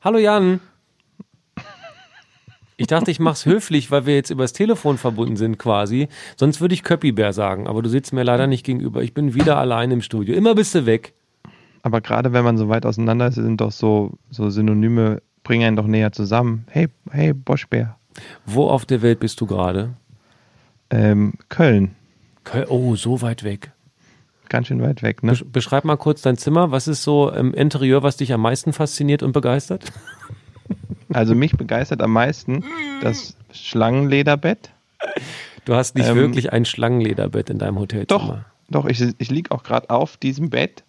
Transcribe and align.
Hallo 0.00 0.18
Jan. 0.18 0.60
Ich 2.76 2.86
dachte, 2.86 3.10
ich 3.10 3.18
mach's 3.18 3.46
höflich, 3.46 3.90
weil 3.90 4.06
wir 4.06 4.14
jetzt 4.14 4.30
übers 4.30 4.52
Telefon 4.52 4.96
verbunden 4.96 5.34
sind 5.34 5.58
quasi. 5.58 6.06
Sonst 6.36 6.60
würde 6.60 6.74
ich 6.74 6.84
Köppibär 6.84 7.32
sagen, 7.32 7.66
aber 7.66 7.82
du 7.82 7.88
sitzt 7.88 8.12
mir 8.12 8.22
leider 8.22 8.46
nicht 8.46 8.64
gegenüber. 8.64 9.02
Ich 9.02 9.12
bin 9.12 9.34
wieder 9.34 9.58
allein 9.58 9.90
im 9.90 10.00
Studio. 10.00 10.36
Immer 10.36 10.54
bist 10.54 10.76
du 10.76 10.86
weg. 10.86 11.14
Aber 11.82 12.00
gerade 12.00 12.32
wenn 12.32 12.44
man 12.44 12.56
so 12.56 12.68
weit 12.68 12.86
auseinander 12.86 13.26
ist, 13.26 13.34
sind 13.34 13.60
doch 13.60 13.72
so, 13.72 14.12
so 14.30 14.50
Synonyme, 14.50 15.20
bringen 15.42 15.66
einen 15.66 15.76
doch 15.76 15.88
näher 15.88 16.12
zusammen. 16.12 16.64
Hey, 16.70 16.86
hey, 17.10 17.32
Boschbär. 17.32 17.96
Wo 18.46 18.68
auf 18.68 18.86
der 18.86 19.02
Welt 19.02 19.18
bist 19.18 19.40
du 19.40 19.46
gerade? 19.46 19.94
Ähm, 20.90 21.32
Köln. 21.48 21.96
Köl 22.44 22.66
oh, 22.68 22.94
so 22.94 23.20
weit 23.20 23.42
weg. 23.42 23.72
Ganz 24.48 24.68
schön 24.68 24.80
weit 24.82 25.02
weg, 25.02 25.22
ne? 25.22 25.32
Besch 25.32 25.44
beschreib 25.44 25.84
mal 25.84 25.96
kurz 25.96 26.22
dein 26.22 26.36
Zimmer. 26.36 26.70
Was 26.70 26.88
ist 26.88 27.02
so 27.02 27.30
im 27.30 27.52
Interieur, 27.54 28.02
was 28.02 28.16
dich 28.16 28.32
am 28.32 28.40
meisten 28.40 28.72
fasziniert 28.72 29.22
und 29.22 29.32
begeistert? 29.32 29.84
Also 31.10 31.34
mich 31.34 31.52
begeistert 31.52 32.02
am 32.02 32.12
meisten 32.12 32.62
das 33.00 33.34
Schlangenlederbett. 33.52 34.70
Du 35.64 35.74
hast 35.74 35.94
nicht 35.94 36.06
Ähm, 36.06 36.16
wirklich 36.16 36.52
ein 36.52 36.66
Schlangenlederbett 36.66 37.48
in 37.48 37.58
deinem 37.58 37.78
Hotelzimmer. 37.78 38.44
Doch, 38.68 38.82
doch, 38.82 38.84
ich, 38.84 39.02
ich 39.16 39.30
liege 39.30 39.50
auch 39.50 39.62
gerade 39.62 39.88
auf 39.88 40.18
diesem 40.18 40.50
Bett 40.50 40.84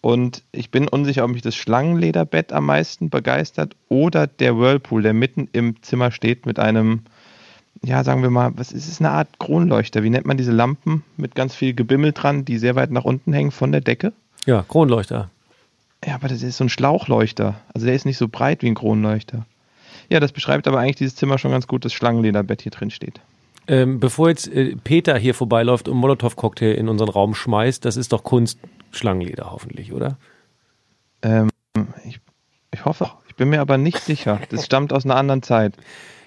und 0.00 0.42
ich 0.52 0.70
bin 0.70 0.88
unsicher, 0.88 1.24
ob 1.24 1.30
mich 1.30 1.42
das 1.42 1.54
Schlangenlederbett 1.54 2.52
am 2.52 2.66
meisten 2.66 3.10
begeistert 3.10 3.76
oder 3.88 4.26
der 4.26 4.56
Whirlpool, 4.58 5.02
der 5.02 5.12
mitten 5.12 5.48
im 5.52 5.80
Zimmer 5.82 6.10
steht 6.10 6.46
mit 6.46 6.58
einem, 6.58 7.02
ja, 7.82 8.04
sagen 8.04 8.22
wir 8.22 8.30
mal, 8.30 8.52
was 8.56 8.72
ist 8.72 8.88
es, 8.88 9.00
eine 9.00 9.10
Art 9.10 9.38
Kronleuchter? 9.38 10.02
Wie 10.02 10.10
nennt 10.10 10.26
man 10.26 10.36
diese 10.36 10.52
Lampen 10.52 11.02
mit 11.16 11.34
ganz 11.34 11.54
viel 11.54 11.74
Gebimmel 11.74 12.12
dran, 12.12 12.44
die 12.44 12.58
sehr 12.58 12.74
weit 12.74 12.90
nach 12.90 13.04
unten 13.04 13.32
hängen 13.32 13.50
von 13.50 13.72
der 13.72 13.80
Decke? 13.80 14.12
Ja, 14.46 14.64
Kronleuchter. 14.68 15.30
Ja, 16.04 16.14
aber 16.14 16.28
das 16.28 16.42
ist 16.42 16.56
so 16.56 16.64
ein 16.64 16.68
Schlauchleuchter. 16.68 17.60
Also 17.74 17.86
der 17.86 17.94
ist 17.94 18.06
nicht 18.06 18.18
so 18.18 18.28
breit 18.28 18.62
wie 18.62 18.68
ein 18.68 18.74
Kronleuchter. 18.74 19.46
Ja, 20.08 20.20
das 20.20 20.32
beschreibt 20.32 20.66
aber 20.66 20.78
eigentlich 20.78 20.96
dieses 20.96 21.16
Zimmer 21.16 21.38
schon 21.38 21.52
ganz 21.52 21.66
gut, 21.66 21.84
das 21.84 21.92
Schlangenlederbett 21.92 22.62
hier 22.62 22.72
drin 22.72 22.90
steht. 22.90 23.20
Ähm, 23.68 24.00
bevor 24.00 24.28
jetzt 24.28 24.48
äh, 24.48 24.74
Peter 24.82 25.16
hier 25.16 25.34
vorbeiläuft 25.34 25.88
und 25.88 25.96
Molotow-Cocktail 25.96 26.74
in 26.74 26.88
unseren 26.88 27.08
Raum 27.08 27.34
schmeißt, 27.34 27.84
das 27.84 27.96
ist 27.96 28.12
doch 28.12 28.24
Kunst 28.24 28.58
Schlangenleder 28.90 29.52
hoffentlich, 29.52 29.92
oder? 29.92 30.16
Ähm, 31.22 31.50
ich, 32.04 32.20
ich 32.72 32.84
hoffe, 32.84 33.12
ich 33.28 33.36
bin 33.36 33.50
mir 33.50 33.60
aber 33.60 33.78
nicht 33.78 33.98
sicher. 33.98 34.40
Das 34.50 34.64
stammt 34.66 34.92
aus 34.92 35.04
einer 35.04 35.16
anderen 35.16 35.42
Zeit. 35.42 35.74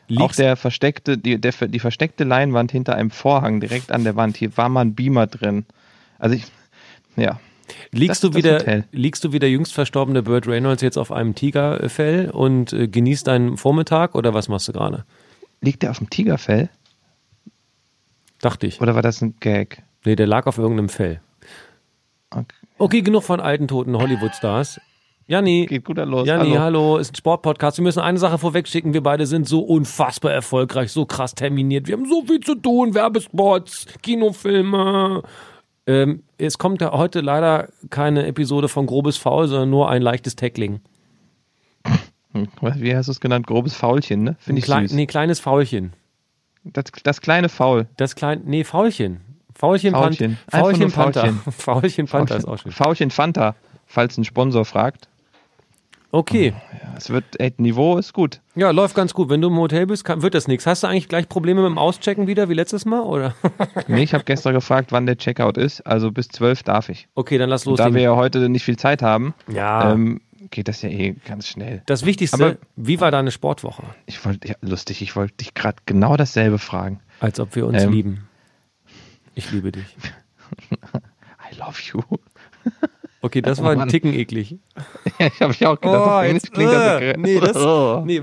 Auch 0.05 0.09
Liegst, 0.09 0.39
der 0.39 0.55
versteckte, 0.55 1.17
die, 1.17 1.39
der, 1.39 1.51
die 1.67 1.79
versteckte 1.79 2.23
Leinwand 2.23 2.71
hinter 2.71 2.95
einem 2.95 3.09
Vorhang 3.11 3.59
direkt 3.59 3.91
an 3.91 4.03
der 4.03 4.15
Wand, 4.15 4.37
hier 4.37 4.55
war 4.57 4.69
mal 4.69 4.81
ein 4.81 4.95
Beamer 4.95 5.27
drin. 5.27 5.65
Also 6.19 6.35
ich, 6.35 6.45
ja. 7.15 7.39
liegst, 7.91 8.23
das- 8.23 8.31
du 8.31 8.37
wieder, 8.37 8.83
liegst 8.91 9.23
du 9.23 9.31
wie 9.31 9.39
der 9.39 9.49
jüngst 9.49 9.73
verstorbene 9.73 10.23
Burt 10.23 10.47
Reynolds 10.47 10.81
jetzt 10.81 10.97
auf 10.97 11.11
einem 11.11 11.35
Tigerfell 11.35 12.29
und 12.31 12.73
äh, 12.73 12.87
genießt 12.87 13.27
deinen 13.27 13.57
Vormittag 13.57 14.15
oder 14.15 14.33
was 14.33 14.49
machst 14.49 14.67
du 14.67 14.73
gerade? 14.73 15.05
Liegt 15.61 15.83
der 15.83 15.91
auf 15.91 15.99
dem 15.99 16.09
Tigerfell? 16.09 16.69
Dachte 18.41 18.67
ich. 18.67 18.81
Oder 18.81 18.95
war 18.95 19.01
das 19.01 19.21
ein 19.21 19.35
Gag? 19.39 19.83
Nee, 20.03 20.15
der 20.17 20.27
lag 20.27 20.47
auf 20.47 20.57
irgendeinem 20.57 20.89
Fell. 20.89 21.21
Okay. 22.29 22.45
Okay, 22.77 23.01
genug 23.01 23.23
von 23.23 23.39
alten, 23.39 23.67
toten 23.69 23.95
Hollywood-Stars. 23.97 24.81
Janni, 25.25 25.66
Geht 25.67 25.85
guter 25.85 26.05
los. 26.05 26.27
Janni, 26.27 26.52
hallo. 26.52 26.59
Hallo. 26.59 26.97
ist 26.97 27.13
ein 27.13 27.16
Sportpodcast. 27.16 27.77
Wir 27.77 27.83
müssen 27.83 27.99
eine 28.02 28.17
Sache 28.17 28.38
vorwegschicken. 28.38 28.93
Wir 28.93 29.02
beide 29.02 29.25
sind 29.25 29.47
so 29.47 29.61
unfassbar 29.61 30.33
erfolgreich, 30.33 30.91
so 30.91 31.05
krass 31.05 31.33
terminiert. 31.33 31.88
Wir 31.88 31.95
haben 31.95 32.07
so 32.07 32.23
viel 32.23 32.41
zu 32.41 32.55
tun. 32.55 32.93
Werbespots, 32.93 33.88
Kinofilme. 34.01 35.23
Ähm, 35.85 36.23
es 36.38 36.57
kommt 36.57 36.81
ja 36.81 36.91
heute 36.91 37.21
leider 37.21 37.69
keine 37.89 38.25
Episode 38.25 38.67
von 38.67 38.85
Grobes 38.85 39.17
Faul, 39.17 39.47
sondern 39.47 39.69
nur 39.69 39.89
ein 39.89 40.01
leichtes 40.01 40.35
Tackling. 40.35 40.81
Wie 42.61 42.95
hast 42.95 43.07
du 43.07 43.11
es 43.11 43.19
genannt? 43.19 43.45
Grobes 43.47 43.75
Faulchen, 43.75 44.23
ne? 44.23 44.35
Finde 44.39 44.59
ich 44.59 44.66
Klein, 44.66 44.88
süß. 44.88 44.95
nee, 44.95 45.05
kleines 45.05 45.39
Faulchen. 45.39 45.94
Das, 46.63 46.85
das 47.03 47.21
kleine 47.21 47.47
Faul. 47.49 47.88
Das 47.97 48.16
klein, 48.16 48.41
nee, 48.45 48.63
Faulchen. 48.63 49.21
Faulchen, 49.53 49.91
Faulchen. 49.94 50.38
Panther. 50.50 50.63
Faulchen, 50.63 50.91
Panther. 50.91 51.22
Faulchen. 51.22 51.51
Faulchen, 51.51 52.07
Panther 52.07 52.38
ist 52.38 52.47
auch 52.47 52.57
schön. 52.57 52.72
Faulchen 52.72 53.11
Fanta, 53.11 53.55
falls 53.85 54.17
ein 54.17 54.23
Sponsor 54.23 54.66
fragt. 54.66 55.07
Okay. 56.13 56.53
Ja, 56.72 56.94
es 56.96 57.09
wird, 57.09 57.24
ey, 57.40 57.51
Niveau 57.57 57.97
ist 57.97 58.13
gut. 58.13 58.40
Ja, 58.53 58.69
läuft 58.69 58.94
ganz 58.96 59.16
gut. 59.16 59.29
Wenn 59.29 59.41
du 59.41 59.47
im 59.47 59.57
Hotel 59.57 59.88
bist, 59.88 60.06
kann, 60.06 60.22
wird 60.22 60.35
das 60.35 60.47
nichts. 60.47 60.68
Hast 60.68 60.84
du 60.84 60.88
eigentlich 60.88 61.09
gleich 61.09 61.28
Probleme 61.28 61.62
mit 61.63 61.72
dem 61.72 61.79
Auschecken 61.79 62.28
wieder 62.28 62.50
wie 62.50 62.53
letztes 62.53 62.85
Mal? 62.85 63.01
Oder? 63.01 63.34
Nee, 63.88 64.03
ich 64.03 64.13
habe 64.13 64.23
gestern 64.23 64.53
gefragt, 64.53 64.91
wann 64.91 65.07
der 65.07 65.18
Checkout 65.18 65.57
ist. 65.57 65.81
Also 65.81 66.12
bis 66.12 66.28
12 66.28 66.62
darf 66.62 66.90
ich. 66.90 67.07
Okay, 67.16 67.40
dann 67.40 67.50
lass 67.50 67.66
Und 67.66 67.79
da 67.79 67.91
wir 67.96 68.02
ja 68.02 68.16
heute 68.16 68.47
nicht 68.47 68.63
viel 68.63 68.78
Zeit 68.78 69.02
haben, 69.02 69.34
Ja. 69.52 69.91
ähm, 69.91 70.22
geht 70.52 70.68
das 70.68 70.84
ja 70.84 70.90
eh 70.90 71.16
ganz 71.28 71.47
schnell. 71.47 71.81
Das 71.88 72.06
Wichtigste, 72.06 72.46
Aber- 72.46 72.57
wie 72.75 73.02
war 73.02 73.09
deine 73.09 73.31
Sportwoche? 73.31 73.81
Ich 74.06 74.23
wollte, 74.23 74.47
ja, 74.50 74.56
lustig, 74.62 75.02
ich 75.02 75.16
wollte 75.16 75.34
dich 75.38 75.56
gerade 75.56 75.78
genau 75.88 76.16
dasselbe 76.16 76.59
fragen. 76.59 77.00
Als 77.22 77.40
ob 77.40 77.56
wir 77.56 77.66
uns 77.66 77.81
Ähm. 77.81 77.91
lieben. 77.91 78.28
Ich 79.34 79.52
liebe 79.52 79.72
dich. 79.72 79.85
I 81.52 81.56
love 81.57 81.79
you. 81.91 82.02
Okay, 83.22 83.41
das 83.41 83.59
Oh 83.62 83.63
war 83.63 83.72
ein 83.72 83.79
Mann. 83.79 83.90
Ticken 83.90 84.13
eklig. 84.13 84.59
habe 85.41 85.51
ich 85.53 85.66
auch 85.66 85.79
gedacht, 85.79 86.07
auf 86.07 86.23
Englisch 86.23 86.51
klingt 86.51 86.72
das 86.72 87.00
so 87.00 87.06
äh, 87.06 87.17
nee, 87.17 87.39
das, 87.39 87.56
Oh. 87.57 88.03
nee, 88.06 88.22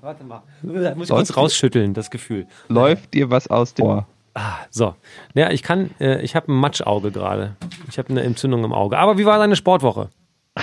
warte 0.00 0.24
mal. 0.24 0.42
Muss 0.62 1.08
ich 1.08 1.14
kurz 1.14 1.36
rausschütteln, 1.36 1.94
das 1.94 2.10
Gefühl. 2.10 2.46
Läuft 2.68 3.14
dir 3.14 3.30
was 3.30 3.48
aus 3.48 3.74
dem 3.74 3.84
Ohr? 3.86 4.06
Ah, 4.34 4.54
so. 4.70 4.94
Ja, 5.34 5.50
ich 5.50 5.62
kann, 5.62 5.90
äh, 6.00 6.22
ich 6.22 6.34
habe 6.36 6.50
ein 6.50 6.56
Matschauge 6.56 7.10
gerade. 7.10 7.56
Ich 7.90 7.98
habe 7.98 8.08
eine 8.10 8.22
Entzündung 8.22 8.64
im 8.64 8.72
Auge. 8.72 8.96
Aber 8.98 9.18
wie 9.18 9.26
war 9.26 9.38
deine 9.38 9.56
Sportwoche? 9.56 10.08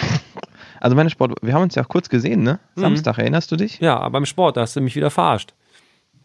Also 0.81 0.95
meine 0.95 1.09
Sport, 1.09 1.33
wir 1.41 1.53
haben 1.53 1.63
uns 1.63 1.75
ja 1.75 1.83
auch 1.83 1.89
kurz 1.89 2.07
gesehen, 2.07 2.41
ne? 2.41 2.57
Mhm. 2.75 2.81
Samstag, 2.81 3.17
erinnerst 3.17 3.51
du 3.51 3.57
dich? 3.57 3.79
Ja, 3.81 4.07
beim 4.07 4.25
Sport, 4.25 4.55
da 4.55 4.61
hast 4.61 4.77
du 4.77 4.79
mich 4.81 4.95
wieder 4.95 5.09
verarscht. 5.11 5.53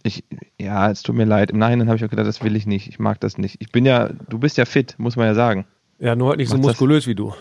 Ich, 0.04 0.22
ja, 0.60 0.88
es 0.92 1.02
tut 1.02 1.16
mir 1.16 1.24
leid. 1.24 1.50
Im 1.50 1.58
Nachhinein 1.58 1.88
habe 1.88 1.96
ich 1.96 2.04
auch 2.04 2.08
gedacht, 2.08 2.28
das 2.28 2.40
will 2.44 2.54
ich 2.54 2.64
nicht. 2.64 2.86
Ich 2.88 3.00
mag 3.00 3.18
das 3.18 3.36
nicht. 3.36 3.56
Ich 3.58 3.72
bin 3.72 3.84
ja, 3.84 4.10
du 4.28 4.38
bist 4.38 4.56
ja 4.56 4.64
fit, 4.64 4.94
muss 4.96 5.16
man 5.16 5.26
ja 5.26 5.34
sagen. 5.34 5.66
Ja, 5.98 6.14
nur 6.14 6.28
halt 6.28 6.38
nicht 6.38 6.50
so 6.50 6.54
Macht 6.54 6.66
das- 6.66 6.70
muskulös 6.74 7.08
wie 7.08 7.16
du. 7.16 7.34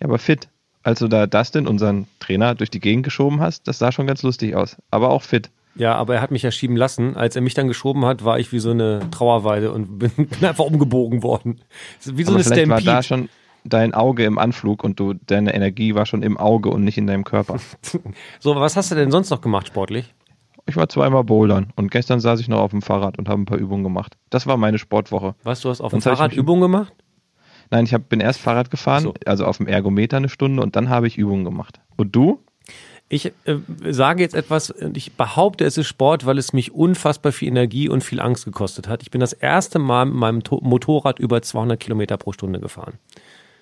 Ja, 0.00 0.06
aber 0.06 0.18
fit. 0.18 0.48
Als 0.82 0.98
du 0.98 1.08
da 1.08 1.26
Dustin, 1.26 1.66
unseren 1.66 2.06
Trainer, 2.18 2.54
durch 2.54 2.70
die 2.70 2.80
Gegend 2.80 3.04
geschoben 3.04 3.40
hast, 3.40 3.68
das 3.68 3.78
sah 3.78 3.92
schon 3.92 4.06
ganz 4.06 4.22
lustig 4.22 4.54
aus. 4.56 4.76
Aber 4.90 5.10
auch 5.10 5.22
fit. 5.22 5.50
Ja, 5.74 5.94
aber 5.94 6.16
er 6.16 6.20
hat 6.20 6.30
mich 6.30 6.42
ja 6.42 6.50
schieben 6.50 6.76
lassen. 6.76 7.16
Als 7.16 7.36
er 7.36 7.42
mich 7.42 7.54
dann 7.54 7.68
geschoben 7.68 8.04
hat, 8.04 8.24
war 8.24 8.38
ich 8.38 8.52
wie 8.52 8.58
so 8.58 8.70
eine 8.70 9.08
Trauerweide 9.10 9.72
und 9.72 9.98
bin, 9.98 10.10
bin 10.16 10.44
einfach 10.44 10.64
umgebogen 10.64 11.22
worden. 11.22 11.60
Wie 12.04 12.24
so 12.24 12.32
aber 12.32 12.40
eine 12.40 12.44
vielleicht 12.44 12.68
war 12.68 12.80
Stampede. 12.80 12.96
da 12.96 13.02
schon 13.02 13.28
dein 13.64 13.94
Auge 13.94 14.24
im 14.24 14.38
Anflug 14.38 14.84
und 14.84 14.98
du, 14.98 15.14
deine 15.14 15.54
Energie 15.54 15.94
war 15.94 16.04
schon 16.04 16.22
im 16.22 16.36
Auge 16.36 16.68
und 16.70 16.84
nicht 16.84 16.98
in 16.98 17.06
deinem 17.06 17.24
Körper. 17.24 17.56
So, 18.40 18.56
was 18.56 18.76
hast 18.76 18.90
du 18.90 18.94
denn 18.96 19.10
sonst 19.10 19.30
noch 19.30 19.40
gemacht 19.40 19.68
sportlich? 19.68 20.12
Ich 20.66 20.76
war 20.76 20.88
zweimal 20.88 21.24
bouldern 21.24 21.72
und 21.76 21.90
gestern 21.90 22.20
saß 22.20 22.40
ich 22.40 22.48
noch 22.48 22.60
auf 22.60 22.70
dem 22.70 22.82
Fahrrad 22.82 23.18
und 23.18 23.28
habe 23.28 23.40
ein 23.40 23.46
paar 23.46 23.58
Übungen 23.58 23.82
gemacht. 23.82 24.16
Das 24.30 24.46
war 24.46 24.56
meine 24.56 24.78
Sportwoche. 24.78 25.34
Was, 25.42 25.60
du 25.60 25.70
hast 25.70 25.80
auf 25.80 25.90
dem 25.92 26.00
Fahrrad 26.00 26.32
Übungen 26.32 26.60
gemacht? 26.60 26.92
Nein, 27.72 27.86
ich 27.86 27.94
hab, 27.94 28.10
bin 28.10 28.20
erst 28.20 28.38
Fahrrad 28.38 28.70
gefahren, 28.70 29.02
So. 29.02 29.14
also 29.24 29.46
auf 29.46 29.56
dem 29.56 29.66
Ergometer 29.66 30.18
eine 30.18 30.28
Stunde 30.28 30.62
und 30.62 30.76
dann 30.76 30.90
habe 30.90 31.06
ich 31.06 31.16
Übungen 31.16 31.42
gemacht. 31.42 31.80
Und 31.96 32.14
du? 32.14 32.38
Ich 33.08 33.26
äh, 33.26 33.32
sage 33.90 34.22
jetzt 34.22 34.34
etwas, 34.34 34.70
und 34.70 34.94
ich 34.96 35.12
behaupte, 35.12 35.64
es 35.64 35.78
ist 35.78 35.86
Sport, 35.86 36.26
weil 36.26 36.36
es 36.36 36.52
mich 36.52 36.72
unfassbar 36.72 37.32
viel 37.32 37.48
Energie 37.48 37.88
und 37.88 38.04
viel 38.04 38.20
Angst 38.20 38.44
gekostet 38.44 38.88
hat. 38.88 39.02
Ich 39.02 39.10
bin 39.10 39.22
das 39.22 39.32
erste 39.32 39.78
Mal 39.78 40.04
mit 40.04 40.14
meinem 40.14 40.42
to 40.42 40.60
Motorrad 40.62 41.18
über 41.18 41.40
200 41.40 41.80
Kilometer 41.80 42.18
pro 42.18 42.32
Stunde 42.32 42.60
gefahren. 42.60 42.98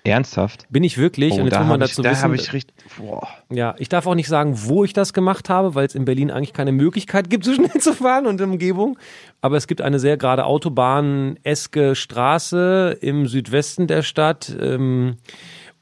Ernsthaft? 0.03 0.65
Bin 0.69 0.83
ich 0.83 0.97
wirklich? 0.97 1.33
und 1.33 1.45
jetzt 1.45 1.53
da 1.53 1.59
muss 1.59 1.69
man 1.69 1.81
habe 1.81 1.85
ich, 1.85 1.91
dazu 1.91 2.01
da 2.01 2.11
wissen, 2.11 2.33
ich 2.33 2.53
richtig. 2.53 2.75
Boah. 2.97 3.27
ja, 3.49 3.75
ich 3.77 3.87
darf 3.87 4.07
auch 4.07 4.15
nicht 4.15 4.27
sagen, 4.27 4.55
wo 4.63 4.83
ich 4.83 4.93
das 4.93 5.13
gemacht 5.13 5.49
habe, 5.49 5.75
weil 5.75 5.85
es 5.85 5.93
in 5.93 6.05
Berlin 6.05 6.31
eigentlich 6.31 6.53
keine 6.53 6.71
Möglichkeit 6.71 7.29
gibt, 7.29 7.45
so 7.45 7.53
schnell 7.53 7.79
zu 7.79 7.93
fahren 7.93 8.25
und 8.25 8.41
in 8.41 8.51
Umgebung. 8.51 8.97
Aber 9.41 9.57
es 9.57 9.67
gibt 9.67 9.81
eine 9.81 9.99
sehr 9.99 10.17
gerade 10.17 10.45
Autobahn-eske 10.45 11.95
Straße 11.95 12.97
im 13.01 13.27
Südwesten 13.27 13.87
der 13.87 14.01
Stadt. 14.01 14.55
Ähm, 14.59 15.17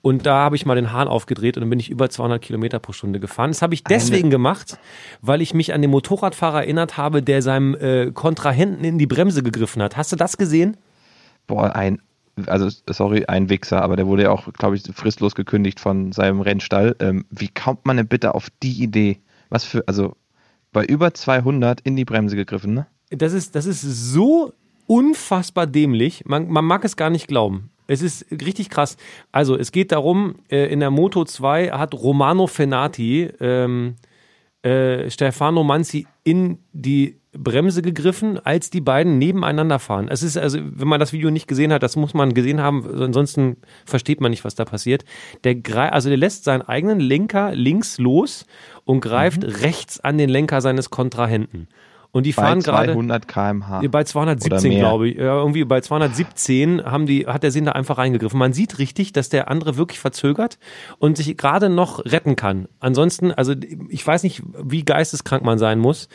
und 0.02 0.26
da 0.26 0.38
habe 0.38 0.56
ich 0.56 0.66
mal 0.66 0.76
den 0.76 0.94
Hahn 0.94 1.10
aufgedreht 1.10 1.58
und 1.58 1.62
dann 1.62 1.70
bin 1.70 1.80
ich 1.80 1.90
über 1.90 2.10
200 2.10 2.42
Kilometer 2.42 2.80
pro 2.80 2.94
Stunde 2.94 3.20
gefahren. 3.20 3.52
Das 3.52 3.62
habe 3.62 3.74
ich 3.74 3.84
deswegen 3.84 4.30
gemacht, 4.30 4.80
weil 5.22 5.42
ich 5.42 5.54
mich 5.54 5.74
an 5.74 5.82
den 5.82 5.92
Motorradfahrer 5.92 6.62
erinnert 6.62 6.96
habe, 6.96 7.22
der 7.22 7.42
seinem 7.42 7.76
äh, 7.76 8.12
Kontrahenten 8.12 8.86
in 8.86 8.98
die 8.98 9.08
Bremse 9.08 9.44
gegriffen 9.44 9.82
hat. 9.82 9.98
Hast 9.98 10.12
du 10.12 10.16
das 10.16 10.38
gesehen? 10.38 10.78
Boah, 11.48 11.76
ein, 11.76 12.02
also 12.48 12.70
sorry, 12.90 13.26
ein 13.26 13.50
Wichser, 13.50 13.82
aber 13.82 13.96
der 13.96 14.08
wurde 14.08 14.24
ja 14.24 14.32
auch, 14.32 14.52
glaube 14.54 14.76
ich, 14.76 14.84
fristlos 14.94 15.36
gekündigt 15.36 15.80
von 15.80 16.12
seinem 16.12 16.42
Rennstall. 16.42 16.96
Ähm, 17.00 17.26
wie 17.30 17.50
kommt 17.50 17.86
man 17.86 17.98
denn 17.98 18.08
bitte 18.08 18.36
auf 18.36 18.50
die 18.64 18.82
Idee? 18.84 19.20
Was 19.50 19.66
für, 19.66 19.88
also 19.88 20.16
bei 20.72 20.86
über 20.86 21.14
200 21.14 21.82
in 21.82 21.96
die 21.96 22.06
Bremse 22.06 22.36
gegriffen, 22.36 22.74
ne? 22.74 22.88
Das 23.10 23.34
ist, 23.34 23.56
das 23.56 23.66
ist 23.66 23.82
so 23.82 24.54
unfassbar 24.86 25.68
dämlich. 25.68 26.26
Man, 26.26 26.50
man 26.50 26.66
mag 26.66 26.86
es 26.86 26.96
gar 26.96 27.10
nicht 27.10 27.28
glauben. 27.28 27.72
Es 27.88 28.04
ist 28.04 28.28
richtig 28.32 28.70
krass. 28.70 28.98
Also, 29.32 29.58
es 29.58 29.72
geht 29.72 29.92
darum, 29.92 30.36
äh, 30.50 30.72
in 30.72 30.80
der 30.80 30.92
Moto 30.92 31.26
2 31.26 31.72
hat 31.72 31.96
Romano 31.96 32.46
Fenati 32.46 33.30
ähm, 33.40 33.96
äh, 34.64 35.10
Stefano 35.10 35.64
Manzi 35.64 36.08
in 36.24 36.60
die 36.74 37.20
Bremse 37.32 37.82
gegriffen, 37.82 38.40
als 38.40 38.72
die 38.72 38.82
beiden 38.82 39.20
nebeneinander 39.20 39.78
fahren. 39.78 40.08
Es 40.10 40.24
ist 40.24 40.36
also, 40.36 40.60
wenn 40.62 40.88
man 40.88 41.00
das 41.00 41.14
Video 41.14 41.30
nicht 41.30 41.48
gesehen 41.48 41.72
hat, 41.72 41.84
das 41.84 41.96
muss 41.96 42.14
man 42.14 42.34
gesehen 42.34 42.60
haben, 42.60 42.86
ansonsten 43.02 43.58
versteht 43.86 44.20
man 44.20 44.32
nicht, 44.32 44.44
was 44.44 44.56
da 44.56 44.66
passiert. 44.66 45.06
Der 45.44 45.56
also 45.94 46.10
der 46.10 46.18
lässt 46.18 46.44
seinen 46.44 46.64
eigenen 46.64 47.00
Lenker 47.00 47.54
links 47.54 48.00
los 48.00 48.46
und 48.84 49.02
greift 49.02 49.44
mhm. 49.44 49.50
rechts 49.50 50.00
an 50.00 50.18
den 50.18 50.30
Lenker 50.30 50.62
seines 50.62 50.90
Kontrahenten. 50.90 51.68
Und 52.12 52.26
die 52.26 52.34
fahren 52.34 52.62
gerade. 52.62 52.88
Bei 52.88 52.94
200 52.94 53.28
km/h. 53.28 53.82
Bei 53.90 54.04
217, 54.04 54.80
glaube 54.80 55.10
ich. 55.10 55.18
Ja, 55.18 55.38
irgendwie 55.38 55.64
bei 55.64 55.80
217 55.80 56.84
haben 56.84 57.06
die, 57.06 57.28
hat 57.28 57.44
der 57.44 57.52
Sinn 57.52 57.66
da 57.66 57.74
einfach 57.74 58.00
reingegriffen. 58.00 58.40
Man 58.40 58.54
sieht 58.54 58.80
richtig, 58.80 59.14
dass 59.14 59.30
der 59.30 59.50
andere 59.50 59.78
wirklich 59.78 60.00
verzögert 60.00 60.58
und 60.98 61.18
sich 61.18 61.38
gerade 61.38 61.70
noch 61.70 62.04
retten 62.06 62.36
kann. 62.36 62.68
Ansonsten, 62.80 63.32
also 63.32 63.54
ich 63.90 64.06
weiß 64.06 64.24
nicht, 64.24 64.42
wie 64.64 64.84
geisteskrank 64.84 65.44
man 65.44 65.60
sein 65.60 65.80
muss. 65.80 66.10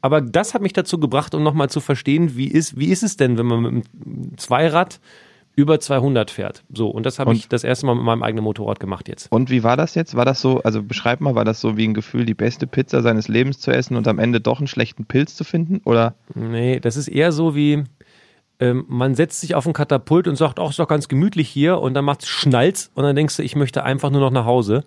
Aber 0.00 0.20
das 0.20 0.54
hat 0.54 0.62
mich 0.62 0.72
dazu 0.72 0.98
gebracht, 0.98 1.34
um 1.34 1.42
nochmal 1.42 1.70
zu 1.70 1.80
verstehen, 1.80 2.36
wie 2.36 2.48
ist, 2.48 2.76
wie 2.78 2.88
ist 2.88 3.02
es 3.02 3.16
denn, 3.16 3.38
wenn 3.38 3.46
man 3.46 3.60
mit 3.62 3.70
einem 3.72 4.36
Zweirad 4.36 5.00
über 5.54 5.80
200 5.80 6.30
fährt. 6.30 6.64
So, 6.72 6.88
und 6.88 7.04
das 7.04 7.18
habe 7.18 7.34
ich 7.34 7.48
das 7.48 7.64
erste 7.64 7.86
Mal 7.86 7.94
mit 7.94 8.04
meinem 8.04 8.22
eigenen 8.22 8.44
Motorrad 8.44 8.80
gemacht 8.80 9.08
jetzt. 9.08 9.30
Und 9.30 9.50
wie 9.50 9.62
war 9.62 9.76
das 9.76 9.94
jetzt? 9.94 10.14
War 10.14 10.24
das 10.24 10.40
so, 10.40 10.62
also 10.62 10.82
beschreib 10.82 11.20
mal, 11.20 11.34
war 11.34 11.44
das 11.44 11.60
so 11.60 11.76
wie 11.76 11.86
ein 11.86 11.94
Gefühl, 11.94 12.24
die 12.24 12.34
beste 12.34 12.66
Pizza 12.66 13.02
seines 13.02 13.28
Lebens 13.28 13.60
zu 13.60 13.70
essen 13.70 13.96
und 13.96 14.08
am 14.08 14.18
Ende 14.18 14.40
doch 14.40 14.58
einen 14.58 14.66
schlechten 14.66 15.04
Pilz 15.04 15.36
zu 15.36 15.44
finden? 15.44 15.80
Oder? 15.84 16.14
Nee, 16.34 16.80
das 16.80 16.96
ist 16.96 17.08
eher 17.08 17.32
so 17.32 17.54
wie, 17.54 17.84
ähm, 18.60 18.84
man 18.88 19.14
setzt 19.14 19.40
sich 19.40 19.54
auf 19.54 19.66
ein 19.66 19.72
Katapult 19.72 20.26
und 20.26 20.36
sagt, 20.36 20.58
ach, 20.58 20.70
ist 20.70 20.78
doch 20.78 20.88
ganz 20.88 21.08
gemütlich 21.08 21.48
hier 21.48 21.80
und 21.80 21.94
dann 21.94 22.04
macht 22.04 22.22
es 22.22 22.28
Schnalz 22.28 22.90
und 22.94 23.04
dann 23.04 23.16
denkst 23.16 23.36
du, 23.36 23.42
ich 23.42 23.56
möchte 23.56 23.84
einfach 23.84 24.10
nur 24.10 24.20
noch 24.20 24.30
nach 24.30 24.46
Hause. 24.46 24.84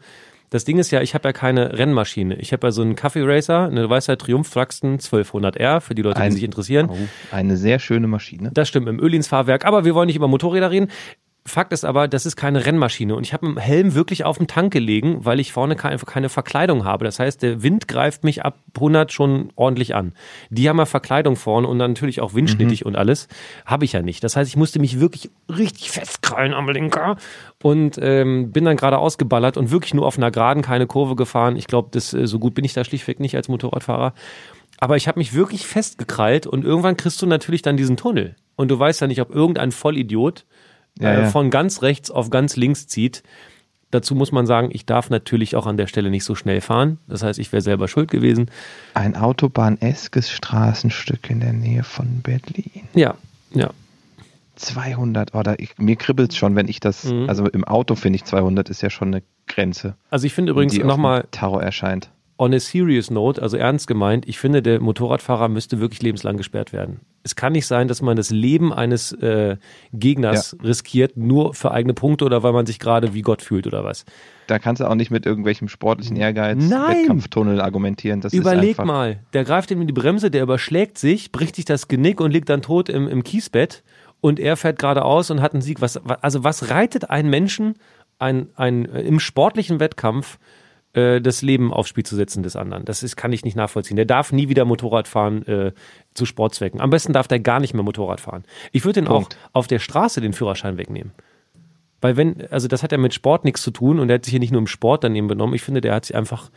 Das 0.49 0.65
Ding 0.65 0.77
ist 0.77 0.91
ja, 0.91 1.01
ich 1.01 1.13
habe 1.13 1.27
ja 1.27 1.33
keine 1.33 1.77
Rennmaschine. 1.77 2.35
Ich 2.35 2.53
habe 2.53 2.67
ja 2.67 2.71
so 2.71 2.81
einen 2.81 2.95
Kaffee 2.95 3.23
Racer, 3.23 3.65
eine 3.65 3.89
Weisheit 3.89 4.19
Triumph 4.19 4.49
Thruxton 4.51 4.99
1200R 4.99 5.81
für 5.81 5.95
die 5.95 6.01
Leute, 6.01 6.19
Ein, 6.19 6.29
die 6.29 6.35
sich 6.35 6.43
interessieren. 6.43 6.89
Oh, 6.89 6.97
eine 7.31 7.57
sehr 7.57 7.79
schöne 7.79 8.07
Maschine. 8.07 8.51
Das 8.53 8.67
stimmt, 8.67 8.87
im 8.87 8.99
Ölinsfahrwerk. 8.99 9.65
Aber 9.65 9.85
wir 9.85 9.95
wollen 9.95 10.07
nicht 10.07 10.15
über 10.15 10.27
Motorräder 10.27 10.71
reden. 10.71 10.89
Fakt 11.47 11.73
ist 11.73 11.85
aber, 11.85 12.07
das 12.07 12.25
ist 12.25 12.35
keine 12.35 12.65
Rennmaschine 12.65 13.15
und 13.15 13.23
ich 13.23 13.31
habe 13.31 13.45
einen 13.45 13.57
Helm 13.57 13.93
wirklich 13.93 14.23
auf 14.25 14.39
dem 14.39 14.47
Tank 14.47 14.73
gelegen, 14.73 15.25
weil 15.25 15.39
ich 15.39 15.53
vorne 15.53 15.75
keine, 15.75 15.99
keine 15.99 16.27
Verkleidung 16.27 16.85
habe. 16.85 17.05
Das 17.05 17.19
heißt, 17.19 17.43
der 17.43 17.61
Wind 17.61 17.87
greift 17.87 18.23
mich 18.23 18.43
ab 18.43 18.57
100 18.73 19.13
schon 19.13 19.51
ordentlich 19.55 19.93
an. 19.93 20.13
Die 20.49 20.67
haben 20.67 20.79
ja 20.79 20.87
Verkleidung 20.87 21.35
vorne 21.35 21.67
und 21.67 21.77
dann 21.77 21.91
natürlich 21.91 22.19
auch 22.19 22.33
windschnittig 22.33 22.81
mhm. 22.81 22.87
und 22.87 22.95
alles. 22.95 23.27
Habe 23.63 23.85
ich 23.85 23.93
ja 23.93 24.01
nicht. 24.01 24.23
Das 24.23 24.35
heißt, 24.35 24.49
ich 24.49 24.57
musste 24.57 24.79
mich 24.79 24.99
wirklich 24.99 25.29
richtig 25.47 25.91
festkrallen 25.91 26.55
am 26.55 26.67
Lenker 26.67 27.15
und 27.61 27.99
ähm, 28.01 28.51
bin 28.51 28.65
dann 28.65 28.75
gerade 28.75 28.97
ausgeballert 28.97 29.55
und 29.55 29.69
wirklich 29.69 29.93
nur 29.93 30.07
auf 30.07 30.17
einer 30.17 30.31
Geraden 30.31 30.63
keine 30.63 30.87
Kurve 30.87 31.15
gefahren. 31.15 31.57
Ich 31.57 31.67
glaube, 31.67 31.89
das 31.91 32.11
äh, 32.15 32.25
so 32.25 32.39
gut 32.39 32.55
bin 32.55 32.65
ich 32.65 32.73
da 32.73 32.83
schlichtweg 32.83 33.19
nicht 33.19 33.35
als 33.35 33.49
Motorradfahrer. 33.49 34.15
Aber 34.79 34.97
ich 34.97 35.07
habe 35.07 35.19
mich 35.19 35.33
wirklich 35.35 35.67
festgekrallt 35.67 36.47
und 36.47 36.65
irgendwann 36.65 36.97
kriegst 36.97 37.21
du 37.21 37.27
natürlich 37.27 37.61
dann 37.61 37.77
diesen 37.77 37.97
Tunnel. 37.97 38.35
Und 38.55 38.71
du 38.71 38.79
weißt 38.79 39.01
ja 39.01 39.07
nicht, 39.07 39.21
ob 39.21 39.29
irgendein 39.29 39.71
Vollidiot 39.71 40.45
ja, 40.99 41.11
äh, 41.11 41.21
ja. 41.21 41.29
von 41.29 41.49
ganz 41.49 41.81
rechts 41.81 42.11
auf 42.11 42.29
ganz 42.29 42.55
links 42.55 42.87
zieht. 42.87 43.23
Dazu 43.91 44.15
muss 44.15 44.31
man 44.31 44.45
sagen, 44.45 44.69
ich 44.73 44.85
darf 44.85 45.09
natürlich 45.09 45.55
auch 45.55 45.67
an 45.67 45.77
der 45.77 45.87
Stelle 45.87 46.09
nicht 46.09 46.25
so 46.25 46.35
schnell 46.35 46.59
fahren. 46.59 46.97
Das 47.07 47.23
heißt, 47.23 47.39
ich 47.39 47.51
wäre 47.51 47.61
selber 47.61 47.87
schuld 47.87 48.11
gewesen. 48.11 48.49
Ein 48.93 49.15
autobahneskes 49.15 50.31
Straßenstück 50.31 51.29
in 51.29 51.39
der 51.39 51.53
Nähe 51.53 51.83
von 51.83 52.21
Berlin. 52.21 52.87
Ja, 52.93 53.15
ja. 53.53 53.69
200, 54.55 55.35
oder 55.35 55.59
ich, 55.59 55.77
mir 55.77 55.97
kribbelt 55.97 56.31
es 56.31 56.37
schon, 56.37 56.55
wenn 56.55 56.67
ich 56.67 56.79
das, 56.79 57.05
mhm. 57.05 57.27
also 57.27 57.45
im 57.47 57.63
Auto 57.65 57.95
finde 57.95 58.17
ich 58.17 58.23
200 58.23 58.69
ist 58.69 58.81
ja 58.81 58.89
schon 58.89 59.09
eine 59.09 59.23
Grenze. 59.47 59.95
Also 60.09 60.25
ich 60.25 60.33
finde 60.33 60.51
übrigens 60.51 60.77
nochmal. 60.77 61.25
Tarot 61.31 61.61
erscheint 61.61 62.09
on 62.37 62.53
a 62.53 62.59
serious 62.59 63.09
note, 63.09 63.41
also 63.41 63.55
ernst 63.55 63.87
gemeint, 63.87 64.27
ich 64.27 64.39
finde, 64.39 64.61
der 64.61 64.81
Motorradfahrer 64.81 65.47
müsste 65.47 65.79
wirklich 65.79 66.01
lebenslang 66.01 66.35
gesperrt 66.35 66.73
werden. 66.73 66.99
Es 67.23 67.35
kann 67.35 67.53
nicht 67.53 67.65
sein, 67.65 67.87
dass 67.87 68.01
man 68.01 68.17
das 68.17 68.29
Leben 68.29 68.73
eines 68.73 69.13
äh, 69.13 69.57
Gegners 69.93 70.55
ja. 70.59 70.67
riskiert, 70.67 71.17
nur 71.17 71.53
für 71.53 71.71
eigene 71.71 71.93
Punkte 71.93 72.25
oder 72.25 72.43
weil 72.43 72.51
man 72.51 72.65
sich 72.65 72.77
gerade 72.77 73.13
wie 73.13 73.21
Gott 73.21 73.41
fühlt 73.41 73.67
oder 73.67 73.83
was. 73.83 74.05
Da 74.47 74.59
kannst 74.59 74.81
du 74.81 74.89
auch 74.89 74.95
nicht 74.95 75.11
mit 75.11 75.25
irgendwelchem 75.25 75.69
sportlichen 75.69 76.17
Ehrgeiz, 76.17 76.57
Nein. 76.61 77.03
Wettkampftunnel 77.03 77.61
argumentieren. 77.61 78.21
Das 78.21 78.33
Überleg 78.33 78.83
mal, 78.83 79.19
der 79.33 79.45
greift 79.45 79.71
ihm 79.71 79.81
in 79.81 79.87
die 79.87 79.93
Bremse, 79.93 80.29
der 80.29 80.43
überschlägt 80.43 80.97
sich, 80.97 81.31
bricht 81.31 81.55
sich 81.55 81.65
das 81.65 81.87
Genick 81.87 82.19
und 82.19 82.31
liegt 82.31 82.49
dann 82.49 82.61
tot 82.61 82.89
im, 82.89 83.07
im 83.07 83.23
Kiesbett 83.23 83.83
und 84.19 84.39
er 84.39 84.57
fährt 84.57 84.79
geradeaus 84.79 85.31
und 85.31 85.41
hat 85.41 85.53
einen 85.53 85.61
Sieg. 85.61 85.81
Was, 85.81 85.97
also 85.97 86.43
was 86.43 86.69
reitet 86.69 87.09
ein 87.09 87.29
Menschen 87.29 87.75
ein, 88.19 88.47
ein, 88.55 88.85
im 88.85 89.19
sportlichen 89.19 89.79
Wettkampf 89.79 90.37
äh, 90.95 91.19
das 91.21 91.41
Leben 91.41 91.73
aufs 91.73 91.89
Spiel 91.89 92.05
zu 92.05 92.15
setzen 92.15 92.41
des 92.41 92.55
anderen. 92.55 92.85
Das 92.85 93.03
ist, 93.03 93.15
kann 93.15 93.33
ich 93.33 93.43
nicht 93.43 93.57
nachvollziehen. 93.57 93.97
Der 93.97 94.05
darf 94.05 94.31
nie 94.31 94.49
wieder 94.49 94.65
Motorrad 94.65 95.07
fahren 95.07 95.45
äh, 95.45 95.73
zu 96.13 96.25
Sportzwecken. 96.25 96.79
Am 96.79 96.89
besten 96.89 97.13
darf 97.13 97.27
der 97.27 97.39
gar 97.39 97.59
nicht 97.59 97.73
mehr 97.73 97.83
Motorrad 97.83 98.21
fahren. 98.21 98.45
Ich 98.71 98.85
würde 98.85 99.01
den 99.01 99.07
auch 99.09 99.27
auf 99.51 99.67
der 99.67 99.79
Straße 99.79 100.21
den 100.21 100.33
Führerschein 100.33 100.77
wegnehmen. 100.77 101.11
Weil 102.01 102.17
wenn, 102.17 102.47
also 102.49 102.67
das 102.67 102.83
hat 102.83 102.91
ja 102.91 102.97
mit 102.97 103.13
Sport 103.13 103.45
nichts 103.45 103.61
zu 103.61 103.71
tun 103.71 103.99
und 103.99 104.09
er 104.09 104.15
hat 104.15 104.25
sich 104.25 104.31
hier 104.31 104.39
nicht 104.39 104.51
nur 104.51 104.61
im 104.61 104.67
Sport 104.67 105.03
daneben 105.03 105.27
benommen. 105.27 105.55
Ich 105.55 105.63
finde, 105.63 105.81
der 105.81 105.93
hat 105.93 106.05
sich 106.05 106.15
einfach, 106.15 106.49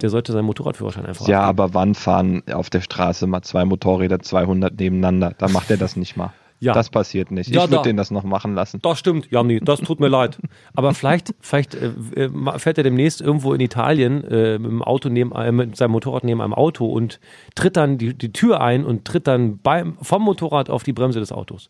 der 0.00 0.08
sollte 0.08 0.32
seinen 0.32 0.46
Motorradführerschein 0.46 1.04
einfach. 1.04 1.28
Ja, 1.28 1.42
abgeben. 1.42 1.62
aber 1.62 1.74
wann 1.74 1.94
fahren 1.94 2.42
auf 2.52 2.70
der 2.70 2.80
Straße 2.80 3.26
mal 3.26 3.42
zwei 3.42 3.64
Motorräder 3.64 4.20
200 4.20 4.78
nebeneinander? 4.78 5.34
Da 5.36 5.48
macht 5.48 5.70
er 5.70 5.76
das 5.76 5.96
nicht 5.96 6.16
mal. 6.16 6.32
Ja. 6.64 6.72
Das 6.72 6.88
passiert 6.88 7.30
nicht. 7.30 7.50
Ja, 7.50 7.64
ich 7.64 7.70
würde 7.70 7.76
da, 7.76 7.82
den 7.82 7.98
das 7.98 8.10
noch 8.10 8.24
machen 8.24 8.54
lassen. 8.54 8.80
Das 8.80 8.98
stimmt, 8.98 9.30
Janni, 9.30 9.60
das 9.60 9.80
tut 9.80 10.00
mir 10.00 10.08
leid. 10.08 10.38
Aber 10.74 10.94
vielleicht, 10.94 11.34
vielleicht 11.40 11.74
äh, 11.74 11.92
äh 12.16 12.58
fährt 12.58 12.78
er 12.78 12.84
demnächst 12.84 13.20
irgendwo 13.20 13.52
in 13.52 13.60
Italien 13.60 14.24
äh, 14.24 14.58
mit, 14.58 14.70
dem 14.70 14.82
Auto 14.82 15.10
neben, 15.10 15.32
äh, 15.32 15.52
mit 15.52 15.76
seinem 15.76 15.90
Motorrad 15.90 16.24
neben 16.24 16.40
einem 16.40 16.54
Auto 16.54 16.86
und 16.86 17.20
tritt 17.54 17.76
dann 17.76 17.98
die, 17.98 18.14
die 18.14 18.32
Tür 18.32 18.62
ein 18.62 18.86
und 18.86 19.04
tritt 19.04 19.26
dann 19.26 19.58
beim, 19.58 19.98
vom 20.00 20.22
Motorrad 20.22 20.70
auf 20.70 20.84
die 20.84 20.94
Bremse 20.94 21.20
des 21.20 21.32
Autos. 21.32 21.68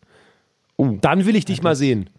Uh, 0.77 0.97
dann 1.01 1.25
will 1.25 1.35
ich 1.35 1.43
dich 1.43 1.61
mal 1.61 1.75
sehen. 1.75 2.09